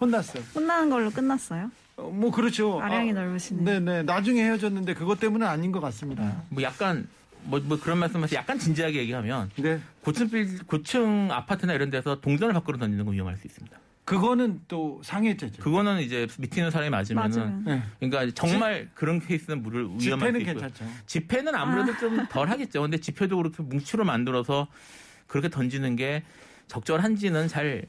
[0.00, 0.42] 혼났어요.
[0.54, 1.70] 혼나는 걸로 끝났어요.
[1.96, 2.80] 어, 뭐, 그렇죠.
[2.80, 3.62] 아량이 아, 넓으시네.
[3.62, 4.02] 네네.
[4.02, 6.42] 나중에 헤어졌는데 그것 때문은 아닌 것 같습니다.
[6.48, 7.08] 뭐 약간
[7.44, 9.80] 뭐, 뭐 그런 말씀하셔서 약간 진지하게 얘기하면 네.
[10.02, 13.78] 고층 빌 고층 아파트나 이런 데서 동전을 밖으로 던지는 건 위험할 수 있습니다.
[14.04, 15.62] 그거는 또 상해죄죠.
[15.62, 17.62] 그거는 이제 밑에 사람이 맞으면은 맞아요.
[17.66, 17.82] 네.
[18.00, 20.54] 그러니까 정말 그런 케이스는 물을 위험할 수 집회는 있고요.
[20.54, 20.84] 괜찮죠.
[21.06, 21.98] 집회는 아무래도 아.
[21.98, 22.80] 좀덜 하겠죠.
[22.80, 24.68] 근데 집회도 그렇게 뭉치로 만들어서
[25.26, 26.22] 그렇게 던지는 게
[26.68, 27.86] 적절한지는 잘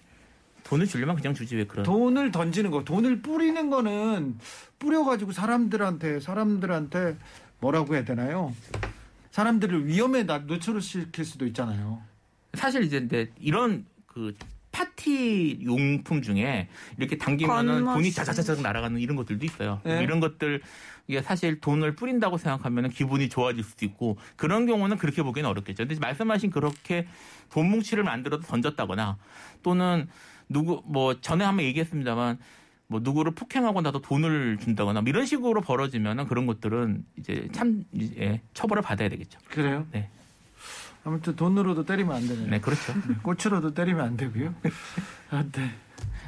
[0.65, 1.83] 돈을 주려면 그냥 주지 왜 그런.
[1.83, 4.37] 돈을 던지는 거, 돈을 뿌리는 거는
[4.77, 7.17] 뿌려가지고 사람들한테 사람들한테
[7.59, 8.53] 뭐라고 해야 되나요?
[9.43, 12.01] 사람들을 위험에 나- 노출시킬 수도 있잖아요.
[12.55, 14.33] 사실 이제 근데 이런 그
[14.71, 17.85] 파티 용품 중에 이렇게 당기면은.
[17.85, 19.79] 돈이 자자자작 날아가는 이런 것들도 있어요.
[19.85, 20.03] 네.
[20.03, 20.61] 이런 것들
[21.07, 25.87] 이게 사실 돈을 뿌린다고 생각하면 기분이 좋아질 수도 있고 그런 경우는 그렇게 보기는 어렵겠죠.
[25.87, 27.07] 근데 말씀하신 그렇게
[27.49, 29.17] 돈 뭉치를 만들어서 던졌다거나
[29.63, 30.09] 또는
[30.49, 32.39] 누구 뭐 전에 한번 얘기했습니다만
[32.89, 38.41] 뭐 누구를 폭행하고 나서 돈을 준다거나 뭐 이런 식으로 벌어지면은 그런 것들은 이제 참 이제
[38.55, 39.39] 처벌을 받아야 되겠죠.
[39.47, 39.85] 그래요?
[39.91, 40.09] 네.
[41.03, 42.47] 아무튼 돈으로도 때리면 안 되네요.
[42.47, 42.93] 네, 그렇죠.
[43.21, 44.55] 꽃으로도 때리면 안 되고요.
[45.29, 45.69] 아, 네.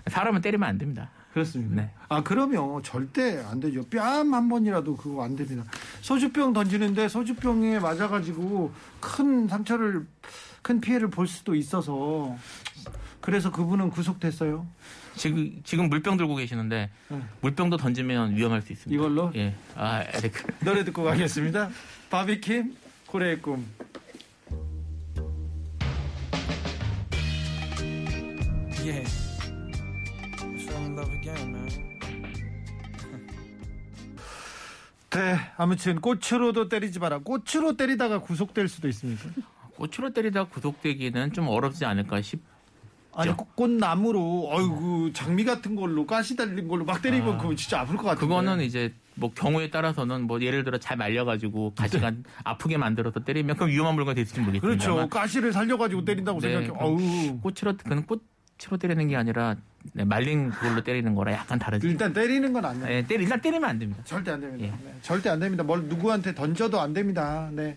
[0.08, 1.10] 사람은 때리면 안 됩니다.
[1.34, 1.82] 그렇습니다.
[1.82, 1.90] 네.
[2.10, 3.84] 아, 그러면 절대 안 되죠.
[3.88, 5.64] 뺨 한 번이라도 그거 안 됩니다.
[6.02, 10.06] 소주병 던지는데 소주병에 맞아가지고 큰 상처를,
[10.62, 12.36] 큰 피해를 볼 수도 있어서
[13.20, 14.68] 그래서 그분은 구속됐어요.
[15.16, 17.22] 지금 지금 물병 들고 계시는데 네.
[17.42, 18.94] 물병도 던지면 위험할 수 있습니다.
[19.00, 19.56] 이걸로 예.
[19.76, 20.34] 아, 에릭.
[20.64, 21.70] 노래 듣고 가겠습니다.
[22.10, 22.76] 바비킴,
[23.08, 23.66] 고래의 꿈.
[28.84, 29.06] Yeah.
[35.12, 37.20] 네, 아무튼 꽃으로도 때리지 마라.
[37.20, 39.22] 꽃으로 때리다가 구속될 수도 있습니다.
[39.76, 42.40] 꽃으로 때리다 구속되기는 좀 어렵지 않을까 싶.
[43.14, 47.38] 아니 꽃- 꽃나무로 어이구 장미 같은 걸로 가시 달린 걸로 막 때리면 아.
[47.38, 48.26] 그거 진짜 아플 것 같은데.
[48.28, 52.12] 그거는 이제 뭐 경우에 따라서는 뭐 예를 들어 잘 말려가지고 가시가
[52.44, 54.86] 아프게 만들어서 때리면 그럼 위험한 물건이 될지 모르겠지만 네.
[54.86, 55.10] 그렇죠.
[55.10, 56.68] 가시를 살려가지고 때린다고 네, 생각해.
[56.68, 57.40] 그- 어우.
[57.42, 59.58] 꽃으로 그는 꽃으로 때리는 게 아니라
[59.94, 61.88] 네, 말린 그걸로 때리는 거라 약간 다르죠.
[61.88, 62.86] 일단 때리는 건안 돼.
[62.88, 64.02] 네, 때리, 일단 때리면 안 됩니다.
[64.06, 64.66] 절대 안 됩니다.
[64.66, 64.70] 예.
[64.86, 65.64] 네, 절대 안 됩니다.
[65.64, 67.50] 뭘 누구한테 던져도 안 됩니다.
[67.52, 67.76] 네.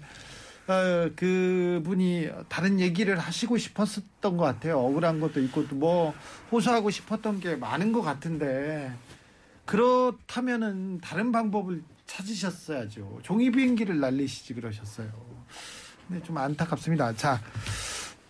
[0.66, 4.78] 어, 그분이 다른 얘기를 하시고 싶었던 것 같아요.
[4.78, 6.14] 억울한 것도 있고 또 뭐
[6.52, 8.90] 호소하고 싶었던 게 많은 것 같은데
[9.66, 13.20] 그렇다면은 다른 방법을 찾으셨어야죠.
[13.22, 15.08] 종이 비행기를 날리시지 그러셨어요.
[16.08, 17.14] 네, 좀 안타깝습니다.
[17.14, 17.40] 자,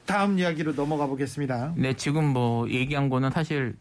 [0.06, 1.74] 다음 이야기로 넘어가 보겠습니다.
[1.76, 3.76] 네, 지금 뭐 얘기한 거는 사실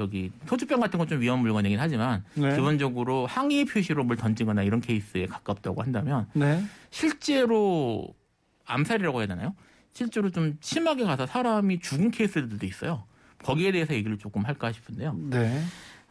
[0.00, 2.54] 저기 소주병 같은 건 좀 위험한 물건이긴 하지만 네.
[2.54, 6.62] 기본적으로 항의 표시로 뭘 던지거나 이런 케이스에 가깝다고 한다면 네.
[6.90, 8.14] 실제로
[8.64, 9.54] 암살이라고 해야 되나요?
[9.92, 13.04] 실제로 좀 심하게 가서 사람이 죽은 케이스들도 있어요.
[13.42, 15.16] 거기에 대해서 얘기를 조금 할까 싶은데요.
[15.30, 15.62] 네.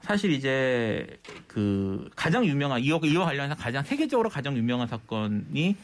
[0.02, 1.08] 사실 이제
[1.48, 5.76] 그 가장 유명한 이와, 이와 관련해서 가장 세계적으로 가장 유명한 사건이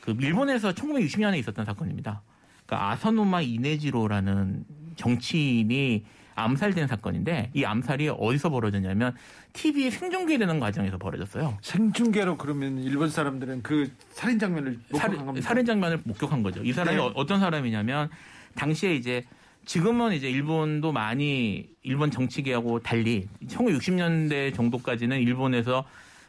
[0.00, 2.22] 그 일본에서 1960년에 있었던 사건입니다.
[2.66, 4.64] 그러니까 아사노마 이네지로라는
[4.96, 9.14] 정치인이 암살된 사건인데 이 암살이 어디서 벌어졌냐면
[9.52, 11.58] TV에 생중계되는 과정에서 벌어졌어요.
[11.62, 16.62] 생중계로 그러면 일본 사람들은 그 살인 장면을 목격한 살인, 장면을 목격한 거죠.
[16.62, 17.02] 이 사람이 네.
[17.02, 18.08] 어- 어떤 사람이냐면
[18.54, 19.24] 당시에 이제
[19.66, 25.84] 지금은 이제 일본도 많이 일본 정치계하고 달리 1960년대 정도까지는 일본에서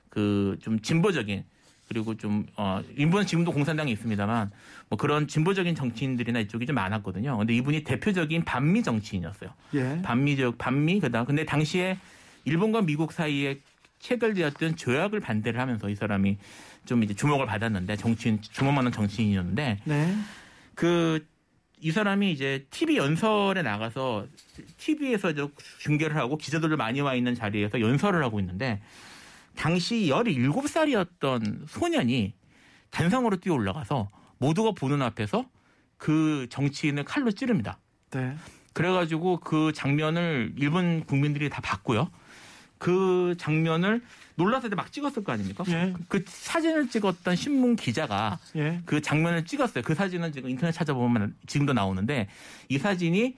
[0.09, 1.43] 그 좀 진보적인
[1.91, 4.49] 그리고 좀 어, 일본은 지금도 공산당이 있습니다만
[4.87, 7.37] 뭐 그런 진보적인 정치인들이나 이쪽이 좀 많았거든요.
[7.37, 9.49] 근데 이분이 대표적인 반미 정치인이었어요.
[9.73, 10.01] 예.
[10.01, 11.97] 반미적 반미 그다음 근데 당시에
[12.45, 13.59] 일본과 미국 사이에
[13.99, 16.37] 체결되었던 조약을 반대를 하면서 이 사람이
[16.85, 20.15] 좀 이제 주목을 받았는데 정치인 주목 많은 정치인이었는데 네.
[20.75, 21.19] 그
[21.83, 24.27] 이 사람이 이제 TV 연설에 나가서
[24.77, 25.33] TV에서
[25.79, 28.79] 중계를 하고 기자들도 많이 와 있는 자리에서 연설을 하고 있는데
[29.55, 32.33] 당시 17살이었던 소년이
[32.89, 35.45] 단상으로 뛰어 올라가서 모두가 보는 앞에서
[35.97, 37.79] 그 정치인을 칼로 찌릅니다.
[38.11, 38.35] 네.
[38.73, 42.09] 그래가지고 그 장면을 일본 국민들이 다 봤고요.
[42.77, 44.01] 그 장면을
[44.35, 45.63] 놀라서 막 찍었을 거 아닙니까?
[45.67, 45.93] 예.
[46.07, 48.81] 그 사진을 찍었던 신문 기자가 예.
[48.85, 49.83] 그 장면을 찍었어요.
[49.83, 52.27] 그 사진은 지금 인터넷 찾아보면 지금도 나오는데
[52.69, 53.37] 이 사진이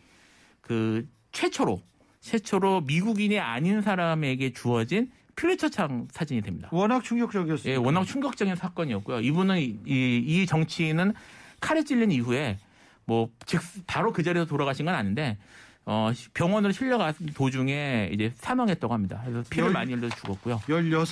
[0.62, 1.82] 그 최초로
[2.22, 6.70] 최초로 미국인이 아닌 사람에게 주어진 퓰리처상 사진이 됩니다.
[6.72, 7.74] 워낙 충격적이었어요.
[7.74, 9.20] 예, 워낙 충격적인 사건이었고요.
[9.22, 11.14] 이분은 이, 이, 이 정치인은
[11.60, 12.60] 칼에 찔린 이후에
[13.06, 15.38] 뭐 즉 바로 그 자리에서 돌아가신 건 아닌데
[15.86, 19.22] 어 병원으로 실려가 도중에 이제 사망했다고 합니다.
[19.26, 20.62] 그래서 피를 열- 많이 흘려서 죽었고요.
[20.68, 21.04] 16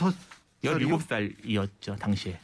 [0.63, 2.39] 17살이었죠, 당시에.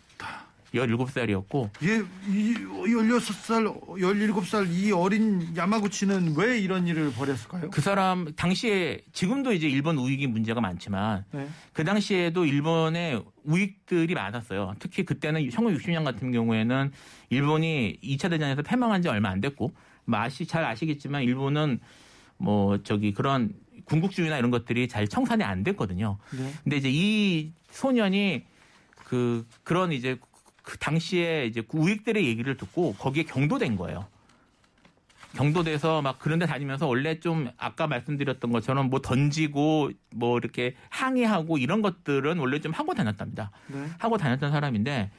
[0.73, 7.69] 17살이었고 예, 이 16살, 17살 이 어린 야마구치는 왜 이런 일을 벌였을까요?
[7.69, 11.47] 그 사람 당시에 지금도 이제 일본 우익이 문제가 많지만 네.
[11.73, 14.73] 그 당시에도 일본에 우익들이 많았어요.
[14.80, 16.91] 특히 그때는 1960년 같은 경우에는
[17.30, 19.71] 일본이 2차 대전에서 패망한 지 얼마 안 됐고
[20.06, 21.80] 맛이 잘 아시겠지만 일본은
[22.38, 23.53] 뭐 저기 그런
[23.86, 26.17] 군국주의나 이런 것들이 잘 청산이 안 됐거든요.
[26.32, 26.53] 네.
[26.63, 28.43] 근데 이제 이 소년이
[29.06, 30.19] 그 그런 이제
[30.67, 34.06] 그 당시에 이제 우익들의 얘기를 듣고 거기에 경도된 거예요.
[35.38, 41.58] 경도돼서 막 그런 데 다니면서 원래 좀 아까 말씀드렸던 것처럼 뭐 던지고 뭐 이렇게 항의하고
[41.58, 43.49] 이런 것들은 원래 좀 하고 다녔답니다.
[43.67, 43.88] 네.
[43.97, 45.10] 하고 다녔던 사람인데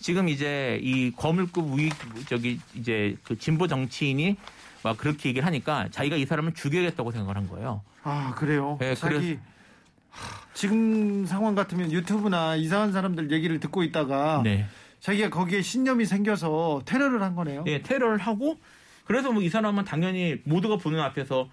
[0.00, 1.94] 지금 이제 이 거물급 우익
[2.28, 4.36] 저기 이제 그 진보 정치인이
[4.82, 7.82] 막 그렇게 얘기를 하니까 자기가 이 사람을 죽여야겠다고 생각을 한 거예요.
[8.02, 8.76] 아 그래요.
[8.80, 9.38] 네, 자기
[10.10, 14.66] 하, 지금 상황 같으면 유튜브나 이상한 사람들 얘기를 듣고 있다가 네.
[15.00, 17.64] 자기가 거기에 신념이 생겨서 테러를 한 거네요.
[17.66, 18.58] 예, 테러를 하고
[19.04, 21.48] 그래서 뭐 이 사람은 당연히 모두가 보는 앞에서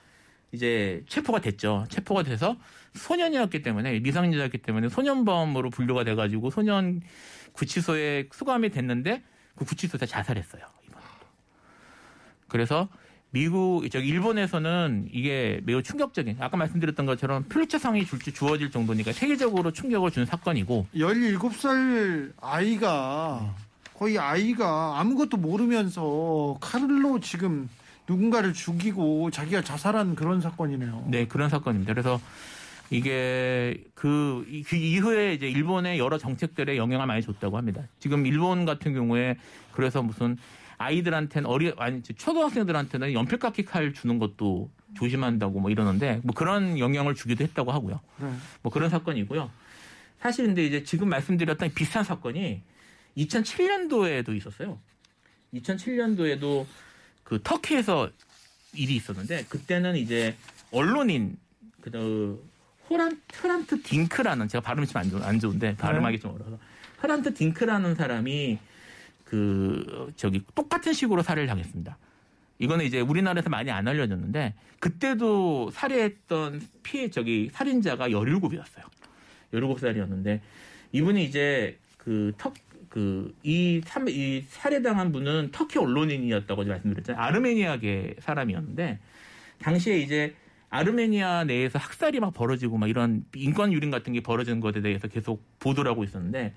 [0.51, 1.85] 이제 체포가 됐죠.
[1.89, 2.57] 체포가 돼서
[2.93, 7.01] 소년이었기 때문에 미성년자였기 때문에 소년범으로 분류가 돼가지고 소년
[7.53, 9.23] 구치소에 수감이 됐는데
[9.55, 10.63] 그 구치소에서 자살했어요.
[10.87, 11.05] 이번에.
[12.47, 12.87] 그래서
[13.43, 20.11] 미국 저기 일본에서는 이게 매우 충격적인 아까 말씀드렸던 것처럼 플리처상이 줄 주어질 정도니까 세계적으로 충격을
[20.11, 23.55] 준 사건이고 17살 아이가
[23.95, 27.67] 거의 아이가 아무것도 모르면서 칼로 지금
[28.07, 31.07] 누군가를 죽이고 자기가 자살한 그런 사건이네요.
[31.09, 31.91] 네, 그런 사건입니다.
[31.93, 32.21] 그래서
[32.91, 37.81] 이게 그, 이- 그 이후에 이제 일본의 여러 정책들에 영향을 많이 줬다고 합니다.
[37.99, 39.37] 지금 일본 같은 경우에
[39.71, 40.37] 그래서 무슨
[40.77, 47.43] 아이들한테는 어리, 아니, 초등학생들한테는 연필깎이 칼 주는 것도 조심한다고 뭐 이러는데 뭐 그런 영향을 주기도
[47.43, 47.99] 했다고 하고요.
[48.17, 48.33] 네.
[48.61, 49.49] 뭐 그런 사건이고요.
[50.19, 52.61] 사실 근데 이제 지금 말씀드렸던 비슷한 사건이
[53.17, 54.79] 2007년도에도 있었어요.
[55.53, 56.65] 2007년도에도
[57.23, 58.09] 그 터키에서
[58.73, 60.35] 일이 있었는데 그때는 이제
[60.71, 61.37] 언론인
[61.81, 62.43] 그
[62.89, 66.57] 흐란 흐란트 딩크라는 제가 발음이 좀 안 좋, 좋은데 발음하기 좀 어려서
[67.01, 68.59] 흐란트 딩크라는 사람이
[69.33, 71.97] 그 저기 똑같은 식으로 살해를 당했습니다.
[72.59, 78.83] 이거는 이제 우리나라에서 많이 안 알려졌는데 그때도 살해했던 피해 저기 살인자가 17이었어요.
[79.51, 80.39] 17살이었는데
[80.91, 82.53] 이분이 이제 그턱
[82.89, 87.19] 그이 이 살해당한 분은 터키 언론인이었다고 말씀드렸잖아요.
[87.19, 88.99] 아르메니아계 사람이었는데
[89.57, 90.35] 당시에 이제
[90.69, 95.43] 아르메니아 내에서 학살이 막 벌어지고 막 이런 인권 유린 같은 게 벌어지는 것에 대해서 계속
[95.57, 96.53] 보도를 하고 있었는데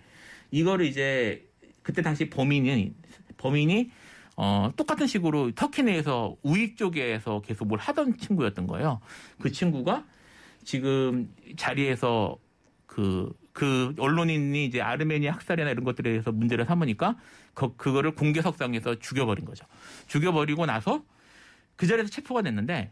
[0.51, 1.46] 이거를 이제
[1.87, 2.93] 그때 당시 범인이
[3.37, 3.93] 범인이
[4.37, 9.01] 어 똑같은 식으로 터키 내에서 우익 쪽에서 계속 뭘 하던 친구였던 거예요.
[9.39, 10.05] 그 친구가
[10.65, 12.37] 지금 자리에서
[12.87, 17.17] 그, 그 언론인이 이제 아르메니아 학살이나 이런 것들에 대해서 문제를 삼으니까
[17.55, 19.65] 그, 그거를 공개석상에서 죽여버린 거죠.
[20.09, 21.05] 죽여버리고 나서
[21.77, 22.91] 그 자리에서 체포가 됐는데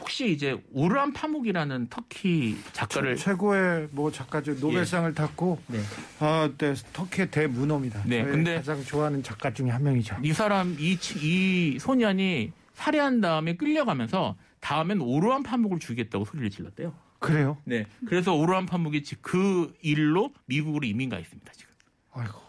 [0.00, 5.80] 혹시 이제 오르안 파묵이라는 터키 작가를 최고의 뭐 작가죠 노벨상을 탔고 네.
[6.20, 8.04] 아, 네, 터키의 대문호입니다.
[8.06, 10.16] 네, 근데- 가장 좋아하는 작가 중에 한 명이죠.
[10.22, 11.18] 이 사람 이, 치-
[11.74, 16.94] 이 소년이 살해한 다음에 끌려가면서 다음엔 오르안 파묵을 죽이겠다고 소리를 질렀대요.
[17.18, 17.58] 그래요?
[17.64, 17.84] 네.
[18.06, 21.52] 그래서 오르안 파묵이 지- 그 일로 미국으로 이민 가 있습니다.
[21.52, 21.72] 지금.
[22.12, 22.47] 아이고.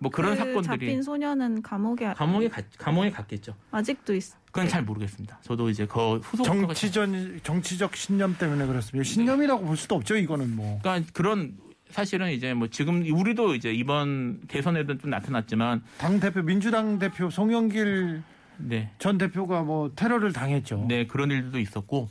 [0.00, 3.54] 뭐 그런 그 사건들이 잡힌 소년은 감옥에 감옥에 갔, 감옥에 갔겠죠.
[3.70, 4.32] 아직도 있.
[4.46, 5.38] 그건 잘 모르겠습니다.
[5.42, 9.04] 저도 이제 그 후속 정치전 정치적 신념 때문에 그렇습니다.
[9.04, 10.16] 신념이라고 볼 수도 없죠.
[10.16, 10.80] 이거는 뭐.
[10.82, 11.56] 그러니까 그런
[11.90, 18.22] 사실은 이제 뭐 지금 우리도 이제 이번 대선에도 좀 나타났지만 당 대표 민주당 대표 송영길
[18.56, 18.90] 네.
[18.98, 20.86] 전 대표가 뭐 테러를 당했죠.
[20.88, 22.08] 네, 그런 일들도 있었고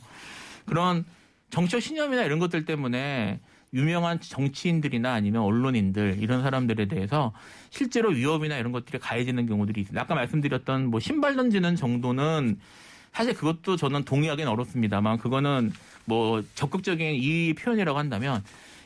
[0.64, 1.04] 그런
[1.50, 3.40] 정치적 신념이나 이런 것들 때문에
[3.72, 7.32] 유명한 정치인들이나 아니면 언론인들 이런 사람들에 대해서
[7.70, 10.00] 실제로 위협이나 이런 것들이 가해지는 경우들이 있습니다.
[10.02, 12.58] 아까 말씀드렸던 뭐 신발 던지는 정도는
[13.12, 15.72] 사실 그것도 저는 동의하기는 어렵습니다만 그거는
[16.04, 18.42] 뭐 적극적인 이 표현이라고 한다면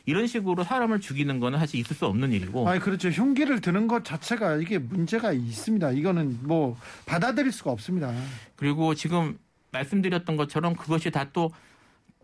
[0.07, 3.09] 이런 식으로 사람을 죽이는 거는 사실 있을 수 없는 일이고 아니 그렇죠.
[3.09, 5.91] 흉기를 드는 것 자체가 이게 문제가 있습니다.
[5.91, 8.13] 이거는 뭐 받아들일 수가 없습니다.
[8.55, 9.39] 그리고 지금
[9.71, 11.51] 말씀드렸던 것처럼 그것이 다 또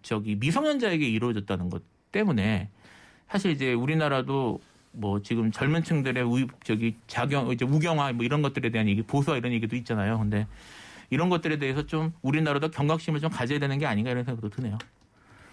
[0.03, 2.69] 저기 미성년자에게 이루어졌다는 것 때문에
[3.29, 4.59] 사실 이제 우리나라도
[4.91, 9.37] 뭐 지금 젊은 층들의 우 저기 작용 이제 우경화 뭐 이런 것들에 대한 얘기 보수화
[9.37, 10.19] 이런 얘기도 있잖아요.
[10.19, 10.47] 근데
[11.09, 14.77] 이런 것들에 대해서 좀 우리나라도 경각심을 좀 가져야 되는 게 아닌가 이런 생각도 드네요.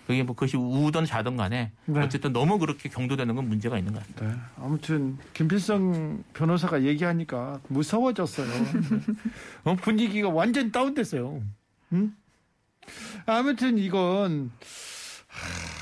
[0.06, 2.00] 그게 뭐 그것이 우든 자든 간에 네.
[2.00, 4.26] 어쨌든 너무 그렇게 경도되는 건 문제가 있는 것 같습니다.
[4.26, 4.40] 네.
[4.56, 8.48] 아무튼 김필성 변호사가 얘기하니까 무서워졌어요.
[9.64, 11.42] 어, 분위기가 완전 다운됐어요.
[11.92, 12.14] 응?
[13.26, 14.50] 아무튼 이건
[15.26, 15.77] 하, 그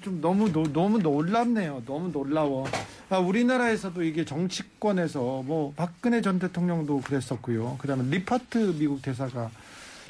[0.00, 1.82] 좀 너무 노- 너무 놀랍네요.
[1.86, 2.66] 너무 놀라워.
[3.08, 7.76] 아, 우리나라에서도 이게 정치권에서 뭐 박근혜 전 대통령도 그랬었고요.
[7.78, 9.50] 그다음에 리퍼트 미국 대사가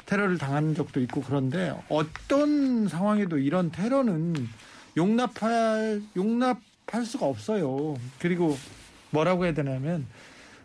[0.05, 4.35] 테러를 당한 적도 있고 그런데 어떤 상황에도 이런 테러는
[4.97, 7.95] 용납할 용납할 수가 없어요.
[8.19, 8.57] 그리고
[9.11, 10.05] 뭐라고 해야 되냐면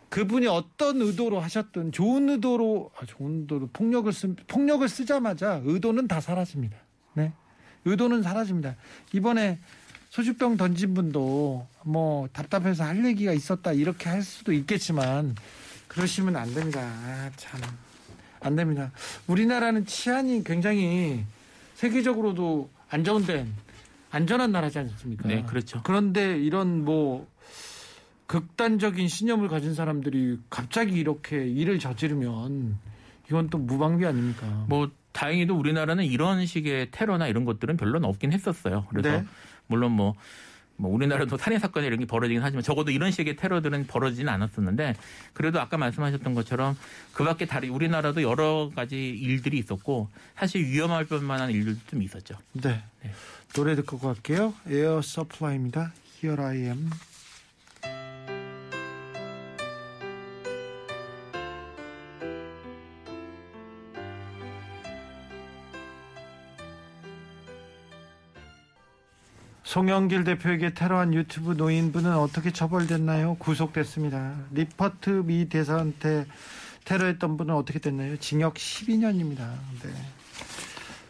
[0.09, 6.21] 그분이 어떤 의도로 하셨든 좋은 의도로 아, 좋은 의도로 폭력을 쓰, 폭력을 쓰자마자 의도는 다
[6.21, 6.77] 사라집니다.
[7.15, 7.33] 네.
[7.87, 8.77] 의도는 사라집니다.
[9.13, 9.59] 이번에
[10.11, 15.35] 소주병 던진 분도 뭐 답답해서 할 얘기가 있었다 이렇게 할 수도 있겠지만
[15.89, 16.81] 그러시면 안 됩니다.
[16.81, 17.61] 아, 참.
[18.41, 18.93] 안 됩니다.
[19.27, 21.25] 우리나라는 치안이 굉장히
[21.75, 23.53] 세계적으로도 안정된
[24.11, 25.29] 안전한 나라지 않습니까?
[25.29, 25.81] 네, 그렇죠.
[25.85, 27.27] 그런데 이런 뭐
[28.27, 32.79] 극단적인 신념을 가진 사람들이 갑자기 이렇게 일을 저지르면
[33.29, 34.65] 이건 또 무방비 아닙니까?
[34.69, 38.87] 뭐 다행히도 우리나라는 이런 식의 테러나 이런 것들은 별로 없긴 했었어요.
[38.91, 39.25] 그래서 네.
[39.67, 40.15] 물론 뭐,
[40.77, 44.95] 뭐 우리나라도 살인 사건이 이런 게 벌어지긴 하지만 적어도 이런 식의 테러들은 벌어지진 않았었는데
[45.33, 46.77] 그래도 아까 말씀하셨던 것처럼
[47.15, 52.37] 그밖에 다른 우리나라도 여러 가지 일들이 있었고 사실 위험할 뻔만한 일들도 좀 있었죠.
[52.53, 52.83] 네.
[53.03, 53.11] 네.
[53.55, 54.53] 노래 듣고 갈게요.
[54.69, 55.95] 에어 서플라이입니다.
[56.23, 56.91] Here I am.
[69.67, 73.35] 송영길 대표에게 테러한 유튜브 노인분은 어떻게 처벌됐나요?
[73.41, 74.37] 구속됐습니다.
[74.53, 76.25] 리퍼트 미 대사한테
[76.85, 78.17] 테러했던 분은 어떻게 됐나요?
[78.19, 79.39] 징역 12년입니다.
[79.83, 79.91] 네.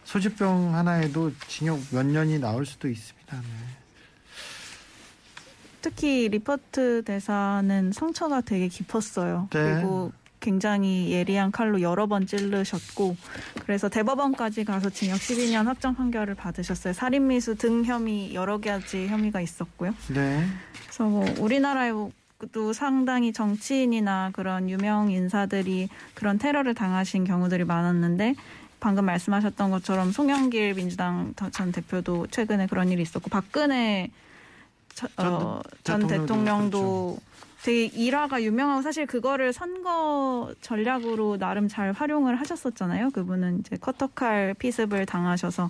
[0.05, 3.37] 소주병 하나에도 징역 몇 년이 나올 수도 있습니다.
[3.37, 3.47] 네.
[5.83, 9.49] 특히 리퍼트 대사는 상처가 되게 깊었어요.
[9.53, 9.75] 네.
[9.75, 10.13] 그리고
[10.47, 13.17] 굉장히 예리한 칼로 여러 번 찔르셨고
[13.65, 16.93] 그래서 대법원까지 가서 징역 12년 확정 판결을 받으셨어요.
[16.93, 19.93] 살인 미수 등 혐의 여러 가지 혐의가 있었고요.
[20.15, 20.47] 네.
[20.85, 22.13] 그래서 뭐 우리나라에도
[22.73, 28.37] 상당히 정치인이나 그런 유명 인사들이 그런 테러를 당하신 경우들이 많았는데
[28.79, 34.11] 방금 말씀하셨던 것처럼 송영길 민주당 전 대표도 최근에 그런 일이 있었고 박근혜
[34.95, 37.19] 저- 전 어, 전 대통령도 대통령도
[37.67, 43.11] 되게 일화가 유명하고 사실 그거를 선거 전략으로 나름 잘 활용을 하셨었잖아요.
[43.11, 45.69] 그분은 이제 커터칼 피습을 당하셔서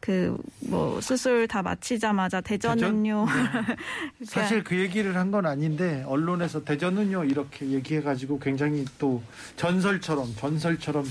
[0.00, 3.26] 그 뭐 수술 다 마치자마자 대전은요.
[3.26, 3.76] 그러니까
[4.24, 9.22] 사실 그 얘기를 한 건 아닌데 언론에서 대전은요 이렇게 얘기해 가지고 굉장히 또
[9.56, 11.04] 전설처럼 전설처럼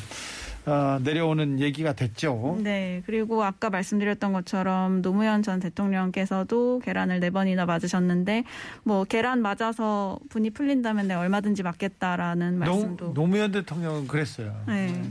[0.65, 2.58] 아, 내려오는 얘기가 됐죠.
[2.62, 8.45] 네, 그리고 아까 말씀드렸던 것처럼 노무현 전 대통령께서도 계란을 네 번이나 맞으셨는데
[8.84, 14.56] 뭐 계란 맞아서 분이 풀린다면 내가 얼마든지 맞겠다라는 말씀도 노, 노무현 대통령은 그랬어요.
[14.67, 15.04] 네.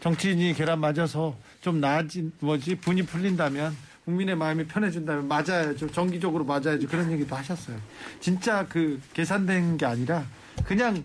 [0.00, 5.90] 정치인이 계란 맞아서 좀 나아진 뭐지 분이 풀린다면 국민의 마음이 편해진다면 맞아야죠.
[5.90, 6.86] 정기적으로 맞아야죠.
[6.86, 7.76] 그런 얘기도 하셨어요.
[8.20, 10.24] 진짜 그 계산된 게 아니라
[10.64, 11.04] 그냥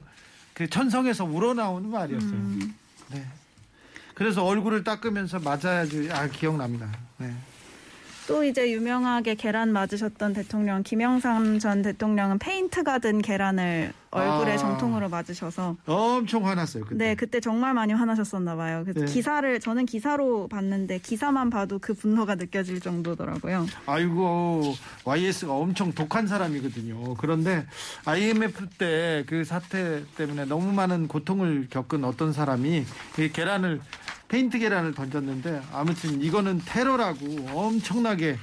[0.54, 2.32] 그 천성에서 우러나오는 말이었어요.
[2.32, 2.76] 음,
[3.12, 3.26] 네.
[4.22, 6.10] 그래서 얼굴을 닦으면서 맞아야지.
[6.12, 6.88] 아 기억납니다.
[7.18, 7.34] 네.
[8.28, 14.58] 또 이제 유명하게 계란 맞으셨던 대통령 김영삼 전 대통령은 페인트 가 든 계란을 얼굴에 아.
[14.58, 16.84] 정통으로 맞으셔서 엄청 화났어요.
[16.84, 16.96] 그때.
[17.04, 18.84] 네 그때 정말 많이 화나셨었나 봐요.
[18.86, 19.12] 그래서 네.
[19.12, 23.66] 기사를 저는 기사로 봤는데 기사만 봐도 그 분노가 느껴질 정도더라고요.
[23.88, 27.16] 아이고 YS가 엄청 독한 사람이거든요.
[27.16, 27.66] 그런데
[28.06, 32.86] IMF 때 그 사태 때문에 너무 많은 고통을 겪은 어떤 사람이
[33.20, 33.80] 이 계란을
[34.32, 38.38] 페인트 계란을 던졌는데 아무튼 이거는 테러라고 엄청나게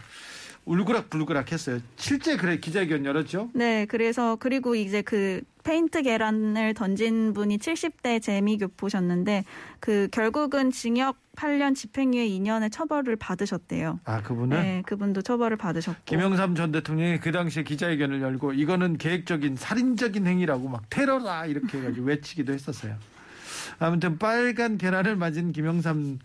[0.67, 1.81] 울그락불그락 했어요.
[1.97, 3.49] 실제 그래 기자회견 열었죠?
[3.55, 9.45] 네, 그래서 그리고 이제 그 페인트 계란을 던진 분이 70대 재미교포셨는데
[9.81, 14.01] 그 결국은 징역 8년 집행유예 2년의 처벌을 받으셨대요.
[14.05, 16.03] 아 그분은 네, 그분도 처벌을 받으셨고.
[16.05, 22.09] 김영삼 전 대통령이 그 당시에 기자회견을 열고 이거는 계획적인 살인적인 행위라고 막 테러다 이렇게 해가지고
[22.09, 22.95] 외치기도 했었어요.
[23.79, 26.19] 아무튼 빨간 계란을 맞은 김영삼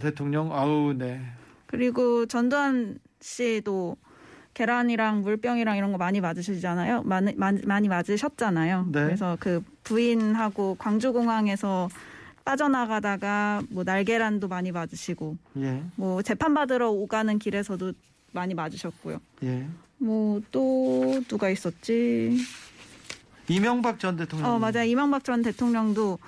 [0.00, 1.20] 대통령 아우 네
[1.66, 3.96] 그리고 전두환 씨도
[4.54, 7.02] 계란이랑 물병이랑 이런 거 많이 맞으시잖아요.
[7.02, 8.86] 많이, 많이, 많이 맞으셨잖아요.
[8.92, 9.04] 네.
[9.04, 11.88] 그래서 그 부인하고 광주공항에서
[12.44, 17.92] 빠져나가다가 뭐 날계란도 많이 맞으시고 예, 뭐 재판 받으러 오가는 길에서도
[18.32, 19.18] 많이 맞으셨고요.
[19.42, 19.66] 예.
[19.98, 22.38] 뭐 또 누가 있었지?
[23.48, 24.50] 이명박 전 대통령.
[24.50, 26.18] 어 맞아 요 이명박 전 대통령도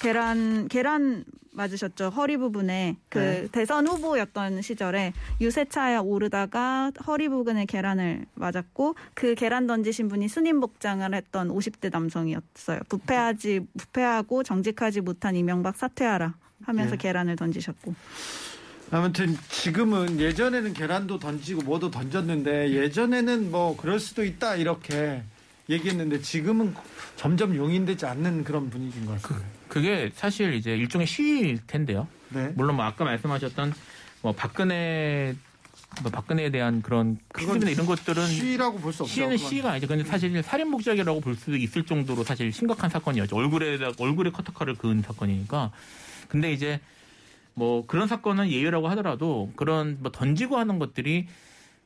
[0.00, 3.48] 계란 계란 맞으셨죠 허리 부분에 그 네.
[3.52, 11.12] 대선 후보였던 시절에 유세차에 오르다가 허리 부분에 계란을 맞았고 그 계란 던지신 분이 스님 복장을
[11.12, 12.80] 했던 50대 남성이었어요.
[12.88, 16.96] 부패하지 부패하고 정직하지 못한 이명박 사퇴하라 하면서 네.
[16.96, 17.94] 계란을 던지셨고
[18.92, 25.22] 아무튼 지금은 예전에는 계란도 던지고 뭐도 던졌는데 예전에는 뭐 그럴 수도 있다 이렇게
[25.68, 26.74] 얘기했는데 지금은
[27.16, 29.59] 점점 용인되지 않는 그런 분위기인 것 같습니다.
[29.70, 32.06] 그게 사실 이제 일종의 시위일 텐데요.
[32.30, 32.48] 네.
[32.56, 33.72] 물론 뭐 아까 말씀하셨던
[34.22, 35.34] 뭐 박근혜
[36.02, 39.14] 뭐 박근혜에 대한 그런 크리즘이나 이런 것들은 시라고 볼 수 없죠.
[39.14, 39.48] 시는 그건.
[39.48, 39.86] 시가 아니죠.
[39.88, 43.34] 근데 사실 살인 목적이라고 볼 수도 있을 정도로 사실 심각한 사건이었죠.
[43.36, 45.70] 얼굴에 얼굴에 커터칼을 그은 사건이니까.
[46.28, 46.80] 근데 이제
[47.54, 51.26] 뭐 그런 사건은 예외라고 하더라도 그런 뭐 던지고 하는 것들이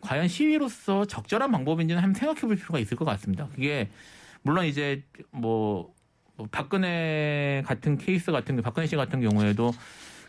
[0.00, 3.48] 과연 시위로서 적절한 방법인지는 한번 생각해 볼 필요가 있을 것 같습니다.
[3.54, 3.88] 그게
[4.42, 5.94] 물론 이제 뭐,
[6.36, 9.72] 뭐 박근혜 같은 케이스 같은 게 박근혜 씨 같은 경우에도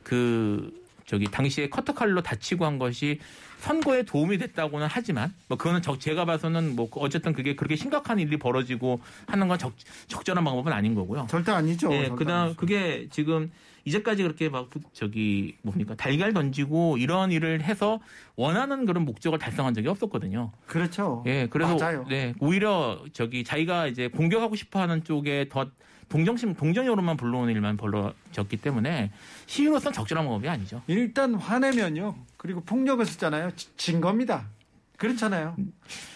[0.03, 3.20] 그 저기 당시에 커터칼로 다치고 한 것이
[3.60, 8.38] 선거에 도움이 됐다고는 하지만 뭐 그거는 적 제가 봐서는 뭐 어쨌든 그게 그렇게 심각한 일이
[8.38, 9.74] 벌어지고 하는 건 적,
[10.08, 11.26] 적절한 방법은 아닌 거고요.
[11.30, 11.91] 절대 아니죠.
[11.93, 12.58] 예, 절대 그다음 아니죠.
[12.60, 13.51] 그게 지금
[13.86, 17.99] 이제까지 그렇게 막 부- 저기 뭡니까 달걀 던지고 이런 일을 해서
[18.36, 20.51] 원하는 그런 목적을 달성한 적이 없었거든요.
[20.68, 21.24] 그렇죠.
[21.28, 22.06] 예, 그래서 맞아요.
[22.10, 25.68] 네 오히려 저기 자기가 이제 공격하고 싶어하는 쪽에 더
[26.10, 29.12] 동정심 동정으로만 불러오는 일만 벌어졌기 때문에
[29.47, 30.82] 시위로서는 적절한 방법이 아니죠.
[30.88, 32.16] 일단 화내면요.
[32.38, 33.51] 그리고 폭력을 쓰잖아요.
[33.56, 34.45] 지- 진 겁니다.
[34.97, 35.56] 그렇잖아요.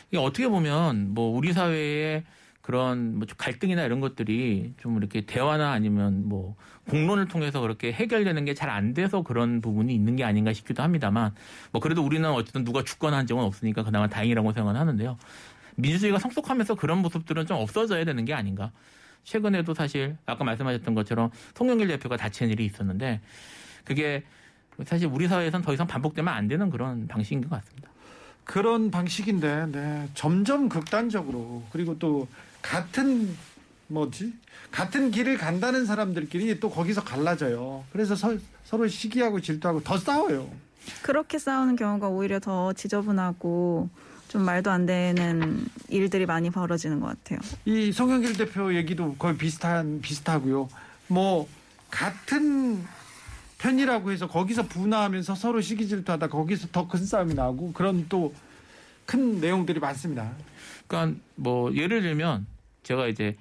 [0.09, 2.23] 이게 어떻게 보면 뭐 우리 사회에
[2.61, 6.55] 그런 뭐 갈등이나 이런 것들이 좀 이렇게 대화나 아니면 뭐
[6.87, 11.33] 공론을 통해서 그렇게 해결되는 게 잘 안 돼서 그런 부분이 있는 게 아닌가 싶기도 합니다만
[11.71, 15.17] 뭐 그래도 우리는 어쨌든 누가 죽거나 한 적은 없으니까 그나마 다행이라고 생각은 하는데요.
[15.75, 18.71] 민주주의가 성숙하면서 그런 모습들은 좀 없어져야 되는 게 아닌가.
[19.23, 23.21] 최근에도 사실 아까 말씀하셨던 것처럼 송영길 대표가 다친 일이 있었는데
[23.83, 24.23] 그게
[24.85, 27.89] 사실 우리 사회에선 더 이상 반복되면 안 되는 그런 방식인 것 같습니다.
[28.43, 30.09] 그런 방식인데 네.
[30.15, 32.27] 점점 극단적으로 그리고 또
[32.61, 33.35] 같은
[33.87, 34.33] 뭐지
[34.71, 37.83] 같은 길을 간다는 사람들끼리 또 거기서 갈라져요.
[37.91, 40.49] 그래서 서, 서로 시기하고 질투하고 더 싸워요.
[41.01, 43.89] 그렇게 싸우는 경우가 오히려 더 지저분하고
[44.29, 47.39] 좀 말도 안 되는 일들이 많이 벌어지는 것 같아요.
[47.65, 50.69] 이 송영길 대표 얘기도 거의 비슷한 비슷하고요.
[51.07, 51.49] 뭐
[51.89, 52.81] 같은
[53.57, 58.31] 편이라고 해서 거기서 분화하면서 서로 시기 질투하다 거기서 더 큰 싸움이 나고 그런 또
[59.05, 60.31] 큰 내용들이 많습니다.
[60.85, 62.45] 그러니까 뭐 예를 들면
[62.83, 63.35] 제가 이제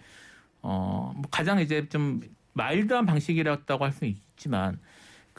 [0.63, 2.23] 어뭐 가장 이제 좀
[2.55, 4.79] 마일드한 방식이라고 할 수는 있지만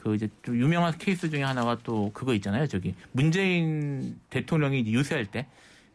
[0.00, 2.66] 그 이제 좀 유명한 케이스 중에 하나가 또 그거 있잖아요.
[2.66, 5.46] 저기 문재인 대통령이 유세할 때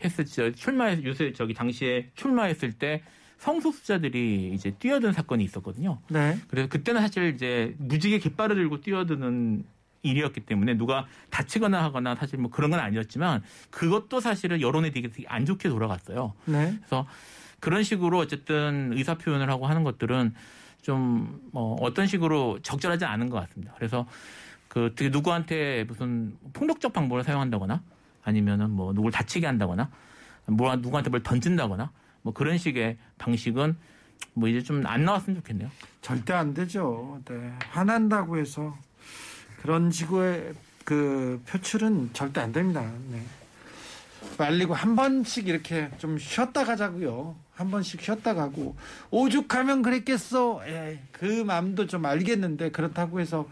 [0.04, 3.02] 했을 때 출마해 유세 저기 당시에 출마했을 때
[3.40, 5.98] 성소수자들이 이제 뛰어든 사건이 있었거든요.
[6.10, 6.38] 네.
[6.48, 9.64] 그래서 그때는 사실 이제 무지개 깃발을 들고 뛰어드는
[10.04, 13.42] 일이었기 때문에 누가 다치거나 하거나 사실 뭐 그런 건 아니었지만
[13.72, 16.34] 그것도 사실은 여론에 되게 되게 안 좋게 돌아갔어요.
[16.46, 16.76] 네.
[16.78, 17.08] 그래서
[17.60, 20.36] 그런 식으로 어쨌든 의사 표현을 하고 하는 것들은
[20.86, 23.74] 좀 뭐 어떤 식으로 적절하지 않은 것 같습니다.
[23.78, 24.06] 그래서
[24.68, 27.82] 그 어떻게 누구한테 무슨 폭력적 방법을 사용한다거나
[28.24, 29.90] 아니면은 뭐 누굴 다치게 한다거나
[30.48, 33.76] 뭐 누구한테 뭘 던진다거나 뭐 그런 식의 방식은
[34.34, 35.70] 뭐 이제 좀 안 나왔으면 좋겠네요.
[36.02, 37.20] 절대 안 되죠.
[37.26, 37.54] 네.
[37.70, 38.76] 화난다고 해서
[39.62, 42.82] 그런 식의 그 표출은 절대 안 됩니다.
[43.10, 43.22] 네.
[44.38, 47.36] 말리고 한 번씩 이렇게 좀 쉬었다 가자고요.
[47.54, 48.76] 한 번씩 쉬었다 가고
[49.12, 50.62] 오죽하면 그랬겠어.
[50.66, 53.48] 에이, 그 마음도 좀 알겠는데 그렇다고 해서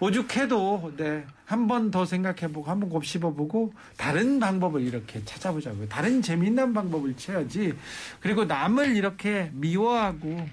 [0.00, 5.88] 오죽해도 네, 한 번 더 생각해보고 한 번 곱씹어보고 다른 방법을 이렇게 찾아보자고요.
[5.88, 7.74] 다른 재미있는 방법을 쳐야지.
[8.20, 10.46] 그리고 남을 이렇게 미워하고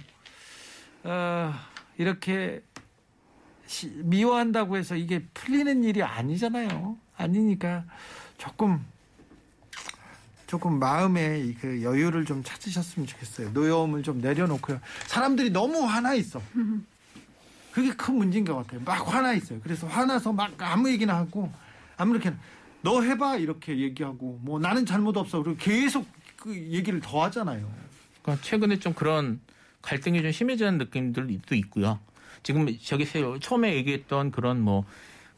[1.04, 1.54] 어,
[1.98, 2.62] 이렇게
[3.68, 6.98] 시- 미워한다고 해서 이게 풀리는 일이 아니잖아요.
[7.18, 7.86] 아니니까
[8.38, 8.84] 조금
[10.50, 13.52] 조금 마음에 이그 여유를 좀 찾으셨으면 좋겠어요.
[13.52, 14.80] 노여움을 좀 내려놓고요.
[15.06, 16.42] 사람들이 너무 화나 있어.
[17.72, 18.82] 그게 큰 문제인 것 같아요.
[18.84, 19.60] 막 화나 있어요.
[19.62, 21.52] 그래서 화나서 막 아무 얘기나 하고
[21.98, 22.36] 아무렇게나
[22.82, 27.72] 너 해봐 이렇게 얘기하고 뭐 나는 잘못 없어 그리고 계속 그 얘기를 더 하잖아요.
[28.24, 29.40] 그러니까 최근에 좀 그런
[29.84, 32.00] 갈등이 좀 심해지는 느낌들도 있고요.
[32.42, 34.84] 지금 저기 세- 처음에 얘기했던 그런 뭐,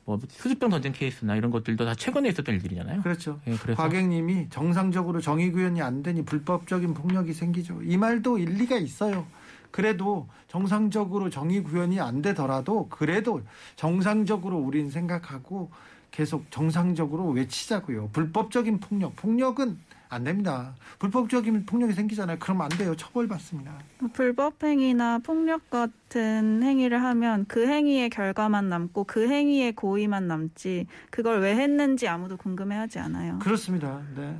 [0.06, 3.02] 뭐 수집병 던진 케이스나 이런 것들도 다 최근에 있었던 일들이잖아요.
[3.02, 3.40] 그렇죠.
[3.48, 7.82] 예, 그래서 과객님이 정상적으로 정의 구현이 안 되니 불법적인 폭력이 생기죠.
[7.84, 9.26] 이 말도 일리가 있어요.
[9.70, 13.42] 그래도 정상적으로 정의 구현이 안 되더라도 그래도
[13.76, 15.72] 정상적으로 우린 생각하고
[16.12, 18.10] 계속 정상적으로 외치자고요.
[18.12, 19.78] 불법적인 폭력, 폭력은
[20.12, 20.76] 안 됩니다.
[21.00, 22.38] 불법적인 폭력이 생기잖아요.
[22.38, 22.94] 그럼 안 돼요.
[22.98, 23.80] 처벌받습니다.
[24.12, 31.40] 불법 행위나 폭력 같은 행위를 하면 그 행위의 결과만 남고 그 행위의 고의만 남지 그걸
[31.40, 33.40] 왜 했는지 아무도 궁금해하지 않아요.
[33.40, 34.02] 그렇습니다.
[34.14, 34.38] 네.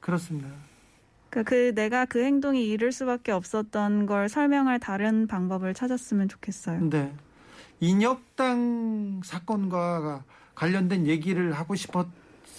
[0.00, 0.48] 그렇습니다.
[1.28, 6.88] 그, 그 내가 그 행동이 이를 수밖에 없었던 걸 설명할 다른 방법을 찾았으면 좋겠어요.
[6.88, 7.12] 네.
[7.80, 12.06] 인혁당 사건과 관련된 얘기를 하고 싶었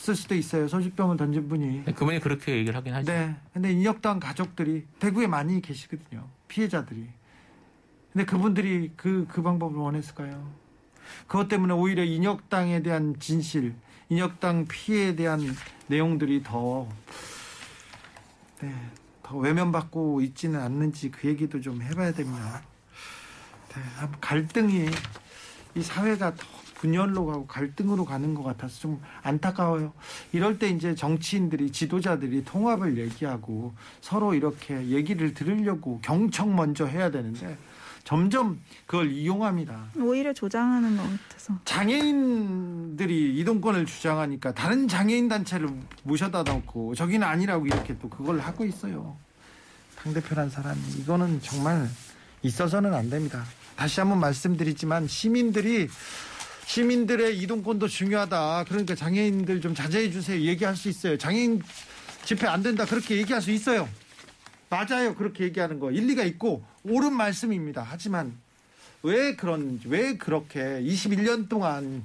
[0.10, 0.68] 을 수도 있어요.
[0.68, 1.86] 소주병을 던진 분이.
[1.86, 3.12] 그분이 그렇게 얘기를 하긴 하죠.
[3.12, 3.36] 네.
[3.54, 6.28] 근데 인혁당 가족들이 대구에 많이 계시거든요.
[6.48, 7.08] 피해자들이.
[8.12, 10.52] 근데 그분들이 그, 그 방법을 원했을까요?
[11.28, 13.76] 그것 때문에 오히려 인혁당에 대한 진실,
[14.10, 15.56] 인혁당 피해에 대한
[15.88, 16.88] 내용들이 더,
[18.62, 18.74] 네,
[19.24, 22.62] 더 외면받고 있지는 않는지 그 얘기도 좀 해봐야 됩니다.
[23.70, 23.82] 네,
[24.20, 24.90] 갈등이
[25.76, 29.94] 이 사회가 더 분열로 가고 갈등으로 가는 것 같아서 좀 안타까워요.
[30.32, 37.56] 이럴 때 이제 정치인들이 지도자들이 통합을 얘기하고 서로 이렇게 얘기를 들으려고 경청 먼저 해야 되는데
[38.04, 39.92] 점점 그걸 이용합니다.
[39.96, 41.54] 오히려 조장하는 것 같아서.
[41.66, 45.70] 장애인들이 이동권을 주장하니까 다른 장애인 단체를
[46.02, 49.16] 모셔다 놓고 저기는 아니라고 이렇게 또 그걸 하고 있어요.
[50.00, 51.88] 당대표란 사람이 이거는 정말
[52.42, 53.44] 있어서는 안 됩니다.
[53.76, 55.88] 다시 한번 말씀드리지만 시민들이
[56.66, 58.66] 시민들의 이동권도 중요하다.
[58.68, 60.42] 그러니까 장애인들 좀 자제해 주세요.
[60.42, 61.18] 얘기할 수 있어요.
[61.18, 61.62] 장애인
[62.24, 62.86] 집회 안 된다.
[62.86, 63.90] 그렇게 얘기할 수 있어요.
[64.70, 65.16] 맞아요.
[65.16, 67.86] 그렇게 얘기하는 거 일리가 있고 옳은 말씀입니다.
[67.88, 68.38] 하지만
[69.04, 72.04] 왜 그런지 왜 그렇게 21년 동안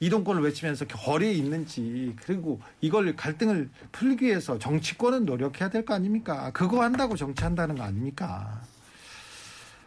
[0.00, 6.50] 이동권을 외치면서 거리에 있는지 그리고 이걸 갈등을 풀기 위해서 정치권은 노력해야 될 거 아닙니까?
[6.52, 8.62] 그거 한다고 정치한다는 거 아닙니까?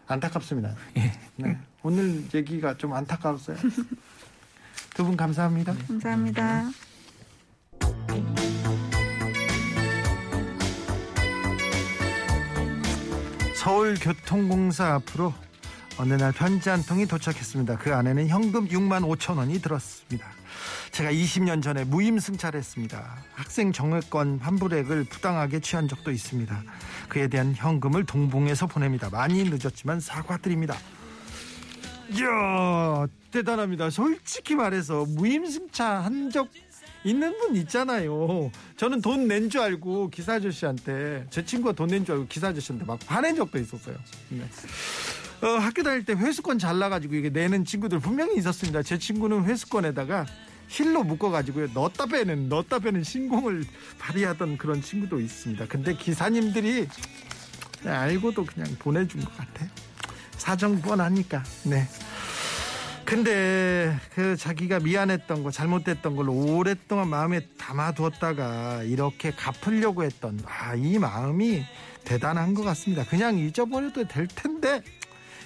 [0.08, 0.76] 안타깝습니다.
[1.38, 1.58] 네.
[1.84, 3.58] 오늘 얘기가 좀 안타까웠어요.
[4.95, 5.74] 두 분 감사합니다.
[5.88, 6.70] 감사합니다.
[13.56, 15.34] 서울교통공사 앞으로
[15.97, 17.78] 어느 날 편지 한 통이 도착했습니다.
[17.78, 20.28] 그 안에는 현금 6만 5천 원이 들었습니다.
[20.96, 23.18] 제가 20년 전에 무임승차했습니다.
[23.34, 26.64] 학생 정액권 환불액을 부당하게 취한 적도 있습니다.
[27.10, 29.10] 그에 대한 현금을 동봉해서 보냅니다.
[29.10, 30.78] 많이 늦었지만 사과드립니다.
[32.12, 33.89] 이야 대단합니다.
[33.89, 36.48] 솔직히 말해서 무임승차 한 적
[37.04, 38.50] 있는 분 있잖아요.
[38.78, 42.86] 저는 돈 낸 줄 알고 기사 아저씨한테 제 친구가 돈 낸 줄 알고 기사 아저씨한테
[42.86, 43.98] 막 화낸 적도 있었어요.
[44.30, 44.41] 네.
[45.46, 48.82] 어, 학교 다닐 때 회수권 잘라가지고 이게 내는 친구들 분명히 있었습니다.
[48.82, 50.26] 제 친구는 회수권에다가
[50.68, 51.70] 실로 묶어가지고요.
[51.74, 53.66] 넣었다 빼는, 넣었다 빼는 신공을
[53.99, 55.66] 발휘하던 그런 친구도 있습니다.
[55.68, 56.88] 근데 기사님들이
[57.86, 59.70] 알고도 그냥 보내준 것 같아요.
[60.38, 61.43] 사정 뻔하니까.
[61.63, 61.88] 네.
[63.05, 70.97] 근데 그 자기가 미안했던 거 잘못됐던 걸 오랫동안 마음에 담아두었다가 이렇게 갚으려고 했던 아, 이
[70.97, 71.63] 마음이
[72.03, 73.05] 대단한 것 같습니다.
[73.05, 74.82] 그냥 잊어버려도 될 텐데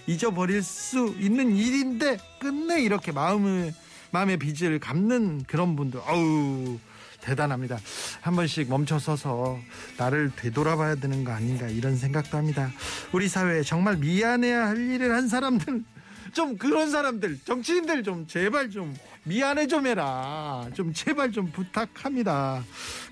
[0.07, 3.73] 잊어버릴 수 있는 일인데 끝내 이렇게 마음을
[4.11, 5.99] 마음의 빚을 갚는 그런 분들.
[6.07, 6.79] 어우
[7.21, 7.77] 대단합니다.
[8.21, 9.59] 한 번씩 멈춰서서
[9.97, 12.71] 나를 되돌아봐야 되는 거 아닌가 이런 생각도 합니다.
[13.11, 15.83] 우리 사회에 정말 미안해야 할 일을 한 사람들
[16.31, 20.67] 좀 그런 사람들 정치인들 좀 제발 좀 미안해 좀 해라.
[20.73, 22.63] 좀 제발 좀 부탁합니다.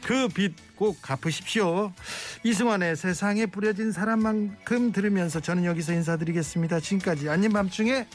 [0.04, 1.92] 그 빚 꼭 갚으십시오.
[2.44, 6.80] 이승환의 세상에 뿌려진 사람만큼 들으면서 저는 여기서 인사드리겠습니다.
[6.80, 8.06] 지금까지 아닌 밤중에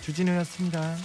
[0.00, 0.96] 주진우였습니다